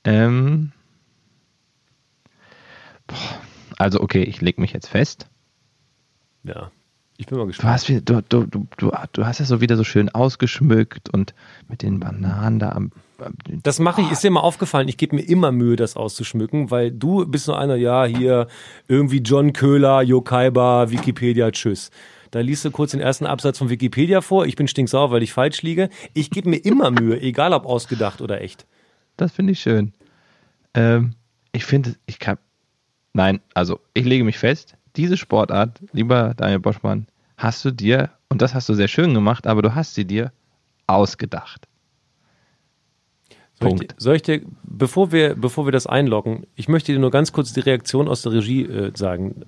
Ähm, 0.08 0.72
also 3.76 4.00
okay, 4.00 4.22
ich 4.22 4.40
leg 4.40 4.58
mich 4.58 4.72
jetzt 4.72 4.88
fest. 4.88 5.26
Ja. 6.44 6.70
Ich 7.20 7.26
bin 7.26 7.36
mal 7.36 7.42
Du 7.44 7.48
gespannt. 7.48 7.72
hast, 7.74 7.88
wieder- 7.88 8.00
du, 8.22 8.22
du, 8.22 8.46
du, 8.46 8.66
du, 8.76 8.92
du 9.12 9.26
hast 9.26 9.40
es 9.40 9.48
so 9.48 9.60
wieder 9.60 9.76
so 9.76 9.82
schön 9.82 10.08
ausgeschmückt 10.08 11.08
und 11.12 11.34
mit 11.68 11.82
den 11.82 11.98
Bananen 11.98 12.60
da 12.60 12.70
am. 12.70 12.92
am 13.18 13.34
Das 13.64 13.80
mache 13.80 14.02
ich, 14.02 14.12
ist 14.12 14.22
dir 14.22 14.30
mal 14.30 14.40
aufgefallen, 14.40 14.86
ich 14.86 14.96
gebe 14.98 15.16
mir 15.16 15.22
immer 15.22 15.50
Mühe, 15.50 15.74
das 15.74 15.96
auszuschmücken, 15.96 16.70
weil 16.70 16.92
du 16.92 17.26
bist 17.26 17.46
so 17.46 17.54
einer, 17.54 17.74
ja, 17.74 18.04
hier 18.04 18.46
irgendwie 18.86 19.18
John 19.18 19.52
Köhler, 19.52 20.00
Jokaiba, 20.02 20.90
Wikipedia, 20.92 21.50
tschüss. 21.50 21.90
Da 22.30 22.38
liest 22.40 22.64
du 22.64 22.70
kurz 22.70 22.92
den 22.92 23.00
ersten 23.00 23.26
Absatz 23.26 23.58
von 23.58 23.68
Wikipedia 23.68 24.20
vor, 24.20 24.46
ich 24.46 24.54
bin 24.54 24.68
stinksauer, 24.68 25.10
weil 25.10 25.22
ich 25.24 25.32
falsch 25.32 25.62
liege. 25.62 25.88
Ich 26.14 26.30
gebe 26.30 26.48
mir 26.48 26.64
immer 26.64 26.92
Mühe, 26.92 27.20
egal 27.20 27.52
ob 27.52 27.66
ausgedacht 27.66 28.20
oder 28.20 28.40
echt. 28.42 28.64
Das 29.18 29.32
finde 29.32 29.52
ich 29.52 29.60
schön. 29.60 29.92
Ähm, 30.74 31.12
ich 31.52 31.64
finde, 31.66 31.94
ich 32.06 32.18
kann. 32.18 32.38
Nein, 33.12 33.40
also 33.52 33.80
ich 33.94 34.04
lege 34.06 34.24
mich 34.24 34.38
fest, 34.38 34.74
diese 34.96 35.16
Sportart, 35.16 35.80
lieber 35.92 36.34
Daniel 36.36 36.60
Boschmann, 36.60 37.06
hast 37.36 37.64
du 37.64 37.70
dir, 37.70 38.10
und 38.28 38.40
das 38.42 38.54
hast 38.54 38.68
du 38.68 38.74
sehr 38.74 38.88
schön 38.88 39.12
gemacht, 39.12 39.46
aber 39.46 39.60
du 39.62 39.74
hast 39.74 39.94
sie 39.94 40.04
dir 40.04 40.32
ausgedacht. 40.86 41.66
Soll 43.60 43.68
ich, 43.68 43.76
Punkt. 43.76 43.82
dir- 43.92 43.94
soll 43.98 44.16
ich 44.16 44.22
dir, 44.22 44.40
bevor 44.62 45.10
wir, 45.10 45.34
bevor 45.34 45.66
wir 45.66 45.72
das 45.72 45.86
einloggen, 45.86 46.46
ich 46.54 46.68
möchte 46.68 46.92
dir 46.92 46.98
nur 46.98 47.10
ganz 47.10 47.32
kurz 47.32 47.52
die 47.52 47.60
Reaktion 47.60 48.08
aus 48.08 48.22
der 48.22 48.32
Regie 48.32 48.62
äh, 48.64 48.92
sagen. 48.96 49.42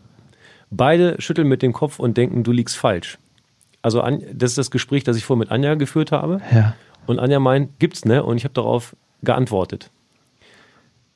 Beide 0.70 1.20
schütteln 1.20 1.48
mit 1.48 1.62
dem 1.62 1.72
Kopf 1.72 1.98
und 2.00 2.16
denken, 2.16 2.42
du 2.42 2.50
liegst 2.52 2.76
falsch. 2.76 3.18
Also 3.82 4.02
das 4.32 4.52
ist 4.52 4.58
das 4.58 4.70
Gespräch, 4.70 5.04
das 5.04 5.16
ich 5.16 5.24
vorher 5.24 5.38
mit 5.40 5.50
Anja 5.50 5.74
geführt 5.74 6.12
habe. 6.12 6.40
Ja. 6.52 6.74
Und 7.06 7.18
Anja 7.18 7.38
meint, 7.40 7.78
gibt's 7.78 8.04
ne? 8.04 8.22
Und 8.24 8.36
ich 8.36 8.44
habe 8.44 8.54
darauf 8.54 8.94
geantwortet. 9.22 9.90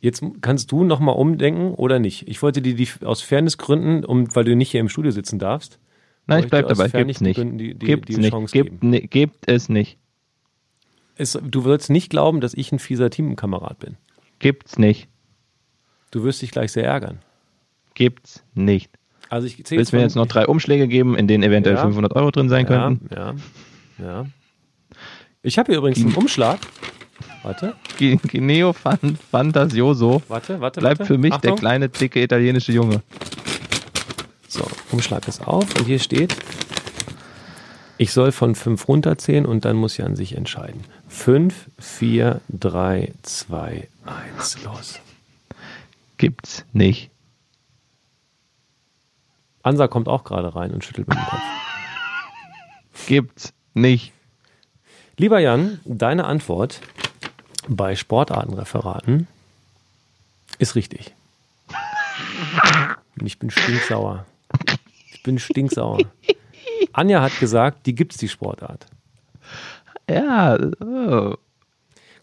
Jetzt 0.01 0.23
kannst 0.43 0.71
du 0.71 0.85
nochmal 0.85 1.15
umdenken 1.17 1.73
oder 1.75 1.99
nicht. 1.99 2.29
Ich 2.29 2.43
wollte 2.43 2.61
dir 2.61 2.75
die 2.75 2.89
aus 3.05 3.23
Fairnessgründen, 3.23 4.05
um, 4.05 4.35
weil 4.37 4.45
du 4.45 4.55
nicht 4.55 4.71
hier 4.71 4.81
im 4.81 4.89
Studio 4.91 5.11
sitzen 5.11 5.39
darfst, 5.39 5.79
Nein, 6.27 6.45
ich 6.45 6.51
bleib 6.51 6.69
dabei. 6.69 6.89
Gibt's 6.89 7.21
nicht. 7.21 7.37
Fairnessgründen 7.37 7.59
die- 7.59 7.75
die- 7.75 7.87
Gibt's 7.87 8.15
die 8.15 8.21
nicht. 8.21 8.53
Gibt, 8.53 8.83
ne, 8.83 9.01
gibt 9.03 9.49
es 9.49 9.69
nicht. 9.69 9.99
es, 11.17 11.39
du 11.43 11.65
wirst 11.65 11.91
nicht 11.91 12.11
glauben, 12.11 12.41
dass 12.41 12.55
ich 12.55 12.73
ein 12.73 12.79
fieser 12.79 13.09
Teamkamerad 13.11 13.79
bin. 13.79 13.97
Gibt's 14.41 14.79
nicht. 14.79 15.09
Du 16.11 16.23
wirst 16.25 16.43
dich 16.43 16.51
gleich 16.51 16.73
sehr 16.73 16.85
ärgern. 16.85 17.19
Gibt's 17.95 18.43
nicht. 18.55 18.91
Also 19.31 19.47
ich 19.47 19.59
Willst 19.71 19.93
du 19.93 19.97
mir 19.97 20.03
jetzt 20.03 20.17
noch 20.17 20.27
drei 20.27 20.47
Umschläge 20.47 20.87
geben, 20.89 21.17
in 21.17 21.27
denen 21.29 21.43
eventuell 21.45 21.77
Ja. 21.77 21.83
500 21.83 22.15
Euro 22.15 22.31
drin 22.31 22.49
sein 22.49 22.67
Ja, 22.67 22.85
könnten? 22.85 23.09
ja, 23.15 23.35
ja. 23.99 24.27
Ich 25.43 25.59
habe 25.59 25.73
hier 25.73 25.79
übrigens 25.79 25.99
einen 26.05 26.15
Umschlag. 26.15 26.59
Warte, 27.45 27.75
Gi- 27.99 28.17
Gineo 28.17 28.73
Fan- 28.73 29.17
Fantasioso 29.31 30.23
warte, 30.29 30.61
warte. 30.61 30.81
bleibt 30.81 31.01
warte. 31.01 31.13
für 31.13 31.19
mich 31.19 31.31
der 31.37 31.51
Achtung. 31.53 31.57
kleine, 31.59 31.89
dicke 31.91 32.21
italienische 32.23 32.73
Junge. 32.73 33.03
So, 34.49 34.67
Umschlag 34.91 35.29
ist 35.29 35.47
auf 35.47 35.67
und 35.79 35.85
hier 35.85 35.99
steht, 35.99 36.35
ich 37.99 38.13
soll 38.13 38.33
von 38.33 38.55
5 38.55 38.89
runterzählen 38.89 39.47
und 39.47 39.65
dann 39.65 39.77
muss 39.77 39.97
Jan 39.97 40.17
sich 40.17 40.37
entscheiden. 40.37 40.85
5, 41.09 41.55
4, 41.79 42.41
3, 42.49 43.13
2, 43.23 43.89
1, 44.39 44.63
los. 44.65 45.01
Gibt's 46.17 46.65
nicht. 46.73 47.11
Ansa 49.63 49.87
kommt 49.89 50.09
auch 50.09 50.25
gerade 50.25 50.55
rein 50.55 50.73
und 50.73 50.85
schüttelt 50.85 51.09
mit 51.09 51.17
dem 51.19 51.25
Kopf. 51.25 51.41
Gibt's 53.07 53.53
nicht. 53.75 54.13
Lieber 55.17 55.39
Jan, 55.41 55.81
deine 55.85 56.25
Antwort 56.25 56.81
bei 57.69 57.97
Sportartenreferaten 57.97 59.27
ist 60.59 60.75
richtig. 60.75 61.15
Und 63.19 63.27
ich 63.27 63.39
bin 63.39 63.51
stinksauer. 63.51 64.27
Ich 65.13 65.23
bin 65.23 65.39
stinksauer. 65.39 65.99
Anja 66.93 67.23
hat 67.23 67.39
gesagt, 67.41 67.87
die 67.87 67.95
gibt's 67.95 68.17
die 68.19 68.29
Sportart. 68.29 68.87
Ja, 70.09 70.59
oh. 70.81 71.35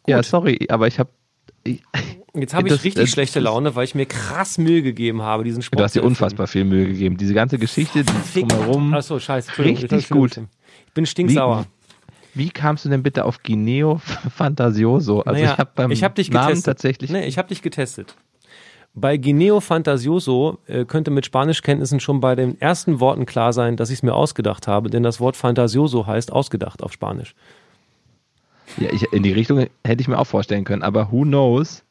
ja, 0.08 0.24
sorry, 0.24 0.68
aber 0.70 0.88
ich 0.88 1.00
habe. 1.00 1.10
Jetzt 2.34 2.54
habe 2.54 2.68
ich 2.68 2.74
Das- 2.76 2.84
richtig 2.84 3.04
das- 3.06 3.10
schlechte 3.12 3.40
Laune, 3.40 3.76
weil 3.76 3.84
ich 3.86 3.96
mir 3.96 4.06
krass 4.06 4.58
Mühe 4.58 4.82
gegeben 4.82 5.22
habe, 5.22 5.44
diesen 5.44 5.62
Sport 5.62 5.80
Du 5.80 5.84
hast 5.84 5.96
dir 5.96 6.04
unfassbar 6.04 6.48
viel 6.48 6.64
Mühe 6.64 6.88
gegeben. 6.88 7.18
Diese 7.18 7.34
ganze 7.34 7.58
Geschichte, 7.58 8.04
die 8.04 8.46
drumherum. 8.46 8.94
Achso, 8.94 9.20
scheiße. 9.20 9.58
Richtig 9.60 10.10
gut. 10.10 10.38
Ich 10.88 10.94
bin 10.94 11.06
stinksauer. 11.06 11.66
Wie 11.66 11.66
kamst 12.54 12.86
du 12.86 12.89
denn 12.89 13.04
bitte 13.04 13.26
auf 13.26 13.44
Guineo 13.44 13.98
Fantasioso? 14.36 15.22
Also 15.22 15.32
Naja, 15.32 15.54
ich 15.54 15.58
habe 15.60 15.72
beim 15.76 15.91
ich 15.91 16.04
hab 16.04 16.15
dich 16.15 16.32
Namen 16.32 16.48
getestet. 16.48 16.65
tatsächlich. 16.65 17.12
Nee, 17.12 17.26
ich 17.26 17.38
habe 17.38 17.50
dich 17.50 17.62
getestet. 17.62 18.15
Bei 18.94 19.17
Guineo 19.17 19.62
Fantasioso 19.62 20.60
äh, 20.67 20.84
könnte 20.86 21.12
mit 21.12 21.26
Spanischkenntnissen 21.26 22.00
schon 22.00 22.20
bei 22.20 22.36
den 22.36 22.60
ersten 22.60 23.00
Worten 23.00 23.26
klar 23.26 23.54
sein, 23.54 23.78
dass 23.78 23.89
ich 23.89 24.00
es 24.00 24.04
mir 24.04 24.13
ausgedacht 24.13 24.67
habe, 24.67 24.89
denn 24.89 25.04
das 25.04 25.20
Wort 25.20 25.38
Fantasioso 25.38 26.08
heißt 26.08 26.32
ausgedacht 26.32 26.84
auf 26.84 26.91
Spanisch. 26.91 27.34
Ja, 28.78 28.89
ich, 28.91 29.04
in 29.13 29.24
die 29.24 29.32
Richtung 29.32 29.67
hätte 29.86 30.02
ich 30.02 30.08
mir 30.08 30.17
auch 30.17 30.28
vorstellen 30.28 30.65
können, 30.65 30.84
aber 30.84 31.12
who 31.12 31.22
knows? 31.24 31.84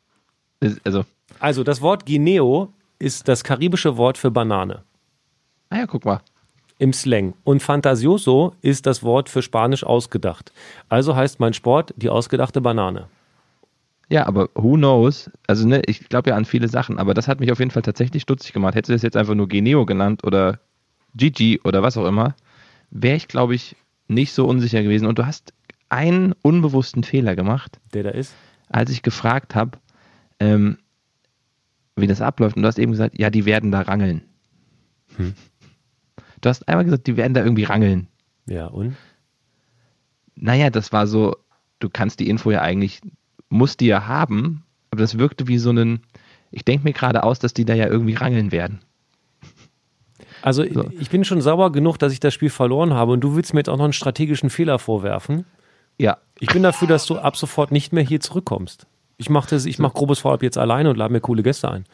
Also, 0.85 1.05
Also 1.39 1.65
das 1.65 1.81
Wort 1.81 2.05
Guineo 2.05 2.73
ist 2.99 3.29
das 3.29 3.45
karibische 3.45 3.97
Wort 3.97 4.19
für 4.19 4.31
Banane 4.31 4.83
naja, 5.71 5.87
guck 5.87 6.05
mal. 6.05 6.21
Im 6.81 6.93
Slang. 6.93 7.35
Und 7.45 7.63
Fantasioso 7.63 8.55
ist 8.63 8.87
das 8.87 9.03
Wort 9.03 9.29
für 9.29 9.43
Spanisch 9.43 9.85
ausgedacht. 9.85 10.51
Also 10.89 11.15
heißt 11.15 11.39
mein 11.39 11.53
Sport 11.53 11.93
die 11.97 12.09
ausgedachte 12.09 12.61
Banane. 12.61 13.07
Ja, 14.09 14.27
aber 14.27 14.49
who 14.55 14.75
knows? 14.75 15.31
Also, 15.47 15.69
ne, 15.69 15.83
ich 15.87 16.09
glaube 16.09 16.31
ja 16.31 16.37
an 16.37 16.45
viele 16.45 16.67
Sachen, 16.69 16.99
aber 16.99 17.15
das 17.15 17.29
hat 17.29 17.39
mich 17.39 17.53
auf 17.53 17.61
jeden 17.61 17.71
Fall 17.71 17.83
tatsächlich 17.83 18.23
stutzig 18.23 18.53
gemacht. 18.53 18.75
Hättest 18.75 18.89
du 18.89 18.93
das 18.95 19.03
jetzt 19.03 19.17
einfach 19.17 19.35
nur 19.35 19.47
Geneo 19.47 19.87
genannt 19.87 20.25
oder 20.25 20.59
Gigi 21.15 21.61
oder 21.63 21.83
was 21.83 21.97
auch 21.97 22.07
immer, 22.07 22.35
wäre 22.91 23.17
ich, 23.17 23.29
glaube 23.29 23.55
ich, 23.55 23.77
nicht 24.09 24.33
so 24.33 24.47
unsicher 24.47 24.83
gewesen. 24.83 25.07
Und 25.07 25.19
du 25.19 25.27
hast 25.27 25.53
einen 25.91 26.35
unbewussten 26.43 27.05
Fehler 27.05 27.37
gemacht, 27.37 27.79
Der 27.95 28.03
da 28.05 28.11
ist. 28.11 28.35
als 28.69 28.91
ich 28.91 29.03
gefragt 29.03 29.55
habe, 29.55 29.79
ähm, 30.41 30.79
wie 31.95 32.07
das 32.07 32.21
abläuft. 32.21 32.57
Und 32.57 32.63
du 32.63 32.69
hast 32.69 32.79
eben 32.79 32.93
gesagt, 32.93 33.19
ja, 33.19 33.29
die 33.31 33.45
werden 33.45 33.71
da 33.71 33.83
rangeln. 33.83 34.23
Du 36.41 36.49
hast 36.49 36.69
einmal 36.69 36.85
gesagt, 36.85 37.07
die 37.07 37.17
werden 37.17 37.35
da 37.35 37.43
irgendwie 37.43 37.65
rangeln. 37.65 38.09
Ja, 38.47 38.67
und? 38.67 38.97
Naja, 40.35 40.71
das 40.71 40.93
war 40.93 41.07
so, 41.07 41.37
du 41.81 41.91
kannst 41.91 42.21
die 42.21 42.29
Info 42.29 42.51
ja 42.51 42.63
eigentlich, 42.63 43.01
musst 43.49 43.81
die 43.81 43.87
ja 43.87 44.07
haben, 44.07 44.65
aber 44.91 45.03
das 45.03 45.19
wirkte 45.19 45.49
wie 45.49 45.59
so 45.59 45.71
ein, 45.71 46.01
ich 46.51 46.65
denke 46.65 46.85
mir 46.85 46.93
gerade 46.93 47.23
aus, 47.23 47.39
dass 47.39 47.55
die 47.55 47.65
da 47.65 47.75
ja 47.75 47.87
irgendwie 47.87 48.15
rangeln 48.15 48.53
werden. 48.53 48.81
Also 50.43 50.65
So. 50.65 50.91
ich 50.99 51.11
bin 51.11 51.25
schon 51.25 51.41
sauer 51.43 51.71
genug, 51.73 51.99
dass 51.99 52.13
ich 52.13 52.21
das 52.21 52.33
Spiel 52.33 52.51
verloren 52.51 52.95
habe 52.95 53.13
und 53.13 53.21
du 53.21 53.37
willst 53.37 53.53
mir 53.53 53.61
jetzt 53.61 53.69
auch 53.69 53.77
noch 53.77 53.85
einen 53.85 53.93
strategischen 53.93 54.49
Fehler 54.51 54.79
vorwerfen. 54.79 55.45
Ja, 55.99 56.17
Ich 56.39 56.49
bin 56.49 56.63
dafür, 56.63 56.89
dass 56.89 57.05
du 57.05 57.19
ab 57.19 57.37
sofort 57.37 57.73
nicht 57.73 57.93
mehr 57.93 58.03
hier 58.03 58.21
zurückkommst. 58.21 58.87
Ich 59.19 59.29
mache 59.29 59.55
mache 59.79 59.93
grobes 59.93 60.21
Vorab 60.21 60.43
jetzt 60.43 60.57
alleine 60.57 60.89
und 60.89 60.97
lade 60.97 61.13
mir 61.13 61.21
coole 61.21 61.43
Gäste 61.43 61.71
ein. 61.71 61.85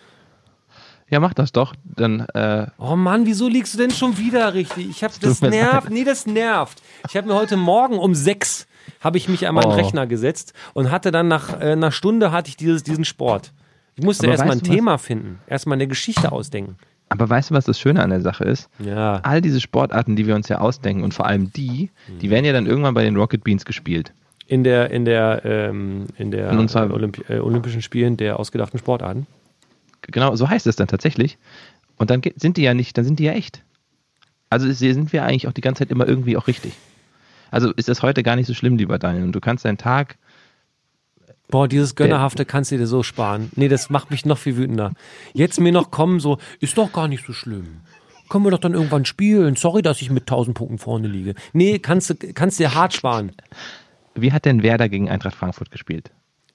Ja, 1.10 1.20
mach 1.20 1.34
das 1.34 1.52
doch. 1.52 1.74
Dann, 1.84 2.20
äh, 2.34 2.66
Oh 2.78 2.96
Mann, 2.96 3.26
wieso 3.26 3.48
liegst 3.48 3.74
du 3.74 3.78
denn 3.78 3.90
schon 3.90 4.18
wieder 4.18 4.54
richtig? 4.54 4.88
Ich 4.90 5.04
habe 5.04 5.14
das 5.20 5.40
nervt, 5.40 5.90
nee, 5.90 6.04
das 6.04 6.26
nervt. 6.26 6.82
Ich 7.08 7.16
habe 7.16 7.28
mir 7.28 7.34
heute 7.34 7.56
Morgen 7.56 7.98
um 7.98 8.14
sechs 8.14 8.66
habe 9.00 9.18
ich 9.18 9.28
mich 9.28 9.46
an 9.46 9.54
meinen 9.54 9.72
Oh. 9.72 9.74
Rechner 9.74 10.06
gesetzt 10.06 10.52
und 10.74 10.90
hatte 10.90 11.10
dann 11.10 11.28
nach 11.28 11.60
äh, 11.60 11.72
einer 11.72 11.90
Stunde 11.92 12.30
hatte 12.32 12.48
ich 12.48 12.56
dieses, 12.56 12.82
diesen 12.82 13.04
Sport. 13.04 13.52
Ich 13.96 14.04
musste 14.04 14.26
erstmal 14.26 14.52
ein 14.52 14.60
du 14.60 14.68
was? 14.68 14.74
Thema 14.76 14.98
finden, 14.98 15.38
erstmal 15.46 15.76
eine 15.76 15.86
Geschichte 15.86 16.30
ausdenken. 16.32 16.76
aber 17.08 17.28
weißt 17.28 17.50
du, 17.50 17.54
was 17.54 17.64
das 17.64 17.78
Schöne 17.80 18.02
an 18.02 18.10
der 18.10 18.20
Sache 18.20 18.44
ist? 18.44 18.68
Ja. 18.78 19.20
All 19.22 19.40
diese 19.40 19.60
Sportarten, 19.60 20.16
die 20.16 20.26
wir 20.26 20.34
uns 20.34 20.48
ja 20.48 20.58
ausdenken 20.58 21.02
und 21.02 21.14
vor 21.14 21.26
allem 21.26 21.52
die, 21.52 21.90
die 22.20 22.30
werden 22.30 22.44
ja 22.44 22.52
dann 22.52 22.66
irgendwann 22.66 22.94
bei 22.94 23.04
den 23.04 23.16
Rocket 23.16 23.42
Beans 23.42 23.64
gespielt. 23.64 24.12
In 24.46 24.62
der, 24.64 24.90
in 24.90 25.04
der, 25.04 25.42
ähm, 25.44 26.06
in 26.16 26.30
der 26.30 26.50
In 26.50 26.68
äh, 26.68 26.78
Olympi 26.78 27.22
äh, 27.28 27.38
Olympischen 27.40 27.82
Spielen 27.82 28.16
der 28.16 28.38
ausgedachten 28.38 28.78
Sportarten. 28.78 29.26
Genau, 30.06 30.36
so 30.36 30.48
heißt 30.48 30.66
es 30.66 30.76
dann 30.76 30.88
tatsächlich. 30.88 31.38
Und 31.96 32.10
dann 32.10 32.22
sind 32.36 32.56
die 32.56 32.62
ja 32.62 32.74
nicht, 32.74 32.96
dann 32.96 33.04
sind 33.04 33.18
die 33.18 33.24
ja 33.24 33.32
echt. 33.32 33.62
Also 34.50 34.70
sind 34.72 35.12
wir 35.12 35.24
eigentlich 35.24 35.48
auch 35.48 35.52
die 35.52 35.60
ganze 35.60 35.80
Zeit 35.80 35.90
immer 35.90 36.06
irgendwie 36.06 36.36
auch 36.36 36.46
richtig. 36.46 36.72
Also 37.50 37.72
ist 37.72 37.88
das 37.88 38.02
heute 38.02 38.22
gar 38.22 38.36
nicht 38.36 38.46
so 38.46 38.54
schlimm, 38.54 38.76
lieber 38.76 38.98
Daniel. 38.98 39.24
Und 39.24 39.32
du 39.32 39.40
kannst 39.40 39.64
deinen 39.64 39.78
Tag 39.78 40.16
Boah, 41.48 41.68
dieses 41.68 41.94
Gönnerhafte 41.94 42.44
kannst 42.44 42.72
du 42.72 42.76
dir 42.76 42.86
so 42.86 43.02
sparen. 43.02 43.50
Nee, 43.54 43.68
das 43.68 43.88
macht 43.88 44.10
mich 44.10 44.26
noch 44.26 44.38
viel 44.38 44.56
wütender. 44.56 44.92
Jetzt 45.32 45.60
mir 45.60 45.70
noch 45.70 45.90
kommen, 45.92 46.18
so, 46.18 46.38
ist 46.58 46.76
doch 46.76 46.92
gar 46.92 47.06
nicht 47.06 47.24
so 47.24 47.32
schlimm. 47.32 47.82
Können 48.28 48.44
wir 48.44 48.50
doch 48.50 48.58
dann 48.58 48.74
irgendwann 48.74 49.04
spielen. 49.04 49.54
Sorry, 49.54 49.82
dass 49.82 50.02
ich 50.02 50.10
mit 50.10 50.24
1000 50.24 50.56
Punkten 50.56 50.78
vorne 50.78 51.06
liege. 51.06 51.34
Nee, 51.52 51.78
kannst 51.78 52.10
du 52.10 52.14
kannst 52.16 52.58
dir 52.58 52.74
hart 52.74 52.94
sparen. 52.94 53.30
Wie 54.16 54.32
hat 54.32 54.44
denn 54.44 54.64
Werder 54.64 54.88
gegen 54.88 55.08
Eintracht 55.08 55.36
Frankfurt 55.36 55.70
gespielt? 55.70 56.10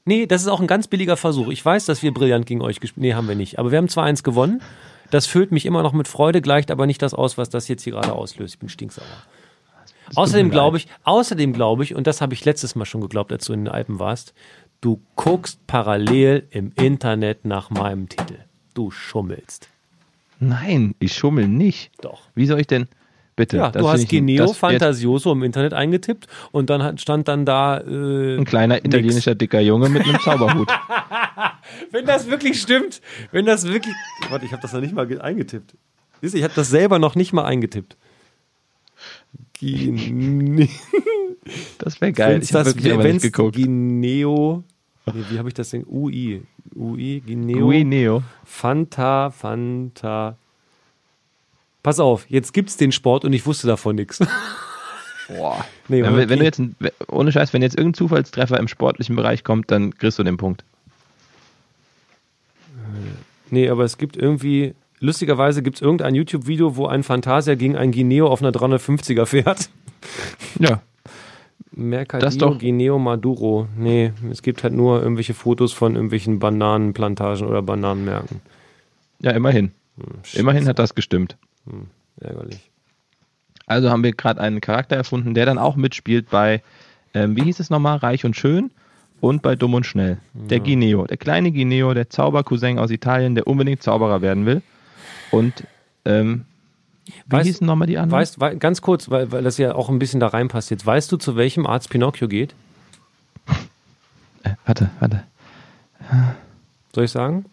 Nee, 0.06 0.26
das 0.26 0.42
ist 0.42 0.48
auch 0.48 0.60
ein 0.60 0.68
ganz 0.68 0.88
billiger 0.88 1.18
Versuch. 1.18 1.50
Ich 1.50 1.64
weiß, 1.64 1.86
dass 1.86 2.02
wir 2.02 2.14
brillant 2.14 2.46
gegen 2.46 2.62
euch 2.62 2.80
gespielt 2.80 3.04
Nee, 3.04 3.14
haben 3.14 3.28
wir 3.28 3.36
nicht. 3.36 3.60
Aber 3.60 3.72
wir 3.72 3.78
haben 3.78 3.88
2-1 3.88 4.24
gewonnen. 4.24 4.62
Das 5.12 5.28
füllt 5.28 5.52
mich 5.52 5.66
immer 5.66 5.84
noch 5.84 5.94
mit 5.94 6.08
Freude, 6.08 6.42
gleicht 6.42 6.72
aber 6.72 6.88
nicht 6.88 7.02
das 7.02 7.14
aus, 7.14 7.38
was 7.38 7.50
das 7.50 7.68
jetzt 7.68 7.84
hier 7.84 7.94
gerade 7.94 8.14
auslöst. 8.14 8.56
Ich 8.56 8.60
bin 8.60 8.70
stinksauer. 8.70 9.06
Außerdem 10.16 10.50
glaube 10.50 10.78
ich, 10.78 10.88
außerdem 11.04 11.54
glaube 11.54 11.84
ich, 11.84 11.96
und 11.96 12.08
das 12.08 12.22
habe 12.22 12.34
ich 12.34 12.44
letztes 12.44 12.76
Mal 12.76 12.86
schon 12.86 13.02
geglaubt, 13.02 13.32
als 13.32 13.46
du 13.46 13.54
in 13.54 13.66
den 13.66 13.74
Alpen 13.74 14.00
warst, 14.00 14.34
du 14.82 15.00
guckst 15.16 15.66
parallel 15.68 16.48
im 16.50 16.72
Internet 16.76 17.46
nach 17.46 17.70
meinem 17.70 18.10
Titel. 18.10 18.40
Du 18.74 18.92
schummelst. 18.92 19.70
Nein, 20.40 20.96
ich 21.00 21.14
schummel 21.14 21.48
nicht. 21.48 21.92
Doch. 22.02 22.24
Wie 22.36 22.46
soll 22.46 22.60
ich 22.60 22.68
denn? 22.68 22.88
Bitte. 23.42 23.58
Ja, 23.58 23.72
das 23.72 23.82
du 23.82 23.90
hast 23.90 24.08
Geneo 24.08 24.54
Fantasioso 24.54 25.32
im 25.32 25.42
Internet 25.44 25.74
eingetippt 25.74 26.28
und 26.52 26.70
dann 26.70 26.84
hat- 26.84 27.02
stand 27.02 27.28
dann 27.28 27.46
da. 27.46 27.80
Äh, 27.80 28.38
Ein 28.38 28.46
kleiner 28.46 28.86
italienischer 28.86 29.34
dicker 29.36 29.60
Junge 29.60 29.90
mit 29.90 30.04
einem 30.04 30.20
Zauberhut. 30.24 30.70
Wenn 31.92 32.06
das 32.06 32.28
wirklich 32.30 32.62
stimmt, 32.62 33.02
wenn 33.32 33.46
das 33.46 33.66
wirklich. 33.68 33.96
Warte, 34.30 34.46
ich 34.46 34.52
habe 34.52 34.62
das 34.62 34.74
noch 34.74 34.82
nicht 34.82 34.94
mal 34.94 35.08
ge- 35.08 35.20
eingetippt. 35.20 35.76
Siehst 36.22 36.34
du, 36.34 36.38
ich 36.38 36.44
habe 36.44 36.54
das 36.56 36.70
selber 36.70 37.00
noch 37.00 37.16
nicht 37.16 37.34
mal 37.34 37.46
eingetippt. 37.46 37.96
Das 41.80 42.00
wäre 42.02 42.12
geil. 42.14 42.36
Wenn's 42.36 42.50
Ich 42.50 42.56
habe 42.56 42.66
das, 42.66 42.76
wirklich 42.76 42.94
aber 42.94 43.04
nicht 43.04 43.22
geguckt. 43.24 43.56
Gineo. 43.56 44.64
Nee, 45.08 45.24
wie 45.32 45.38
habe 45.40 45.48
ich 45.50 45.54
das 45.56 45.70
denn? 45.72 45.86
UI. 45.88 46.44
UI, 46.76 47.22
Gineo. 47.26 47.66
Guineo. 47.68 48.24
Fanta, 48.46 49.32
Fanta. 49.32 50.38
Pass 51.84 52.00
auf, 52.00 52.26
jetzt 52.30 52.54
gibt's 52.54 52.78
den 52.78 52.92
Sport 52.92 53.26
und 53.26 53.34
ich 53.34 53.46
wusste 53.46 53.68
davon 53.68 53.96
nichts. 53.96 54.20
Boah. 55.28 55.64
Nee, 55.88 56.04
wenn, 56.04 56.30
wenn 56.30 56.40
du 56.40 56.46
jetzt, 56.46 56.62
ohne 57.08 57.32
Scheiß, 57.32 57.54
wenn 57.54 57.62
jetzt 57.62 57.78
irgendein 57.78 57.94
Zufallstreffer 57.98 58.60
im 58.60 58.68
sportlichen 58.68 59.16
Bereich 59.16 59.44
kommt, 59.44 59.72
dann 59.72 59.96
kriegst 59.98 60.20
du 60.20 60.24
den 60.24 60.38
Punkt. 60.38 60.64
Nee, 63.50 63.70
aber 63.70 63.84
es 63.84 63.98
gibt 63.98 64.16
irgendwie, 64.18 64.74
lustigerweise 65.00 65.62
gibt 65.62 65.78
es 65.78 65.82
irgendein 65.82 66.16
YouTube-Video, 66.16 66.76
wo 66.76 66.88
ein 66.88 67.04
Fantasia 67.04 67.56
gegen 67.56 67.76
ein 67.76 67.92
Guineo 67.92 68.28
auf 68.28 68.42
einer 68.42 68.52
350er 68.52 69.26
fährt. 69.26 69.70
Ja. 70.60 70.82
Mercadillo, 71.74 72.26
Das 72.28 72.38
doch- 72.38 72.60
Guineo, 72.60 73.00
Maduro. 73.00 73.68
Nee, 73.78 74.12
es 74.30 74.42
gibt 74.42 74.64
halt 74.64 74.74
nur 74.74 75.02
irgendwelche 75.02 75.34
Fotos 75.34 75.72
von 75.74 75.96
irgendwelchen 75.96 76.40
Bananenplantagen 76.40 77.48
oder 77.48 77.62
Bananenmärkten. 77.62 78.42
Ja, 79.20 79.32
immerhin. 79.32 79.72
Hm, 79.98 80.20
Immerhin 80.34 80.68
hat 80.68 80.80
das 80.80 80.96
gestimmt. 80.96 81.38
Ärgerlich. 82.20 82.70
Also 83.68 83.90
haben 83.90 84.04
wir 84.04 84.12
gerade 84.14 84.42
einen 84.42 84.62
Charakter 84.62 84.96
erfunden, 84.96 85.34
der 85.34 85.46
dann 85.46 85.58
auch 85.58 85.76
mitspielt 85.76 86.30
bei, 86.30 86.62
ähm, 87.14 87.36
wie 87.36 87.44
hieß 87.44 87.60
es 87.60 87.70
nochmal, 87.70 87.98
Reich 87.98 88.26
und 88.26 88.36
Schön 88.36 88.72
und 89.22 89.42
bei 89.42 89.56
Dumm 89.56 89.74
und 89.76 89.86
Schnell. 89.86 90.18
Der 90.34 90.60
Guineo, 90.60 91.06
der 91.06 91.18
kleine 91.18 91.52
Guineo, 91.52 91.94
der 91.94 92.10
Zaubercousin 92.10 92.80
aus 92.80 92.90
Italien, 92.92 93.36
der 93.36 93.48
unbedingt 93.48 93.82
Zauberer 93.84 94.22
werden 94.22 94.46
will. 94.46 94.62
Und 95.32 95.66
ähm, 96.06 96.46
wie 97.28 97.36
Weißt- 97.38 97.44
hießen 97.44 97.66
nochmal 97.68 97.88
die 97.88 97.98
anderen? 97.98 98.20
Weißt, 98.22 98.40
wei- 98.40 98.56
ganz 98.56 98.82
kurz, 98.82 99.10
weil, 99.10 99.32
weil 99.32 99.44
das 99.44 99.58
ja 99.58 99.74
auch 99.76 99.90
ein 99.90 100.00
bisschen 100.00 100.20
da 100.20 100.28
reinpasst 100.28 100.70
jetzt. 100.72 100.86
Weißt 100.86 101.12
du, 101.12 101.18
zu 101.18 101.36
welchem 101.36 101.66
Arzt 101.66 101.90
Pinocchio 101.90 102.28
geht? 102.28 102.54
äh, 104.44 104.50
warte, 104.66 104.90
warte. 105.00 105.24
Soll 106.94 107.06
ich 107.06 107.12
sagen? 107.12 107.46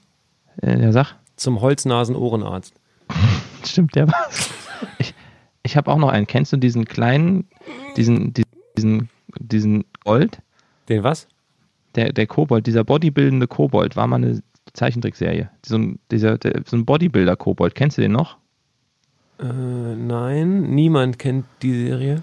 Äh, 0.62 0.80
ja, 0.82 0.90
sag. 0.92 1.14
Zum 1.36 1.60
Holznasen-Ohrenarzt. 1.60 2.74
Stimmt, 3.64 3.94
der 3.94 4.08
war's. 4.08 4.50
Ich, 4.98 5.14
ich 5.62 5.76
habe 5.76 5.90
auch 5.90 5.98
noch 5.98 6.08
einen. 6.08 6.26
Kennst 6.26 6.52
du 6.52 6.56
diesen 6.56 6.84
kleinen, 6.84 7.48
diesen, 7.96 8.34
diesen, 8.76 9.08
diesen 9.38 9.84
Gold? 10.04 10.40
Den 10.88 11.02
was? 11.02 11.28
Der, 11.94 12.12
der 12.12 12.26
Kobold, 12.26 12.66
dieser 12.66 12.84
bodybuildende 12.84 13.46
Kobold, 13.46 13.96
war 13.96 14.06
mal 14.06 14.16
eine 14.16 14.42
Zeichentrickserie. 14.72 15.50
So 15.64 15.76
ein, 15.76 15.98
dieser, 16.10 16.38
der, 16.38 16.62
so 16.66 16.76
ein 16.76 16.84
Bodybuilder-Kobold. 16.84 17.74
Kennst 17.74 17.98
du 17.98 18.02
den 18.02 18.12
noch? 18.12 18.36
Äh, 19.40 19.44
nein, 19.44 20.62
niemand 20.74 21.18
kennt 21.18 21.46
die 21.62 21.86
Serie. 21.86 22.22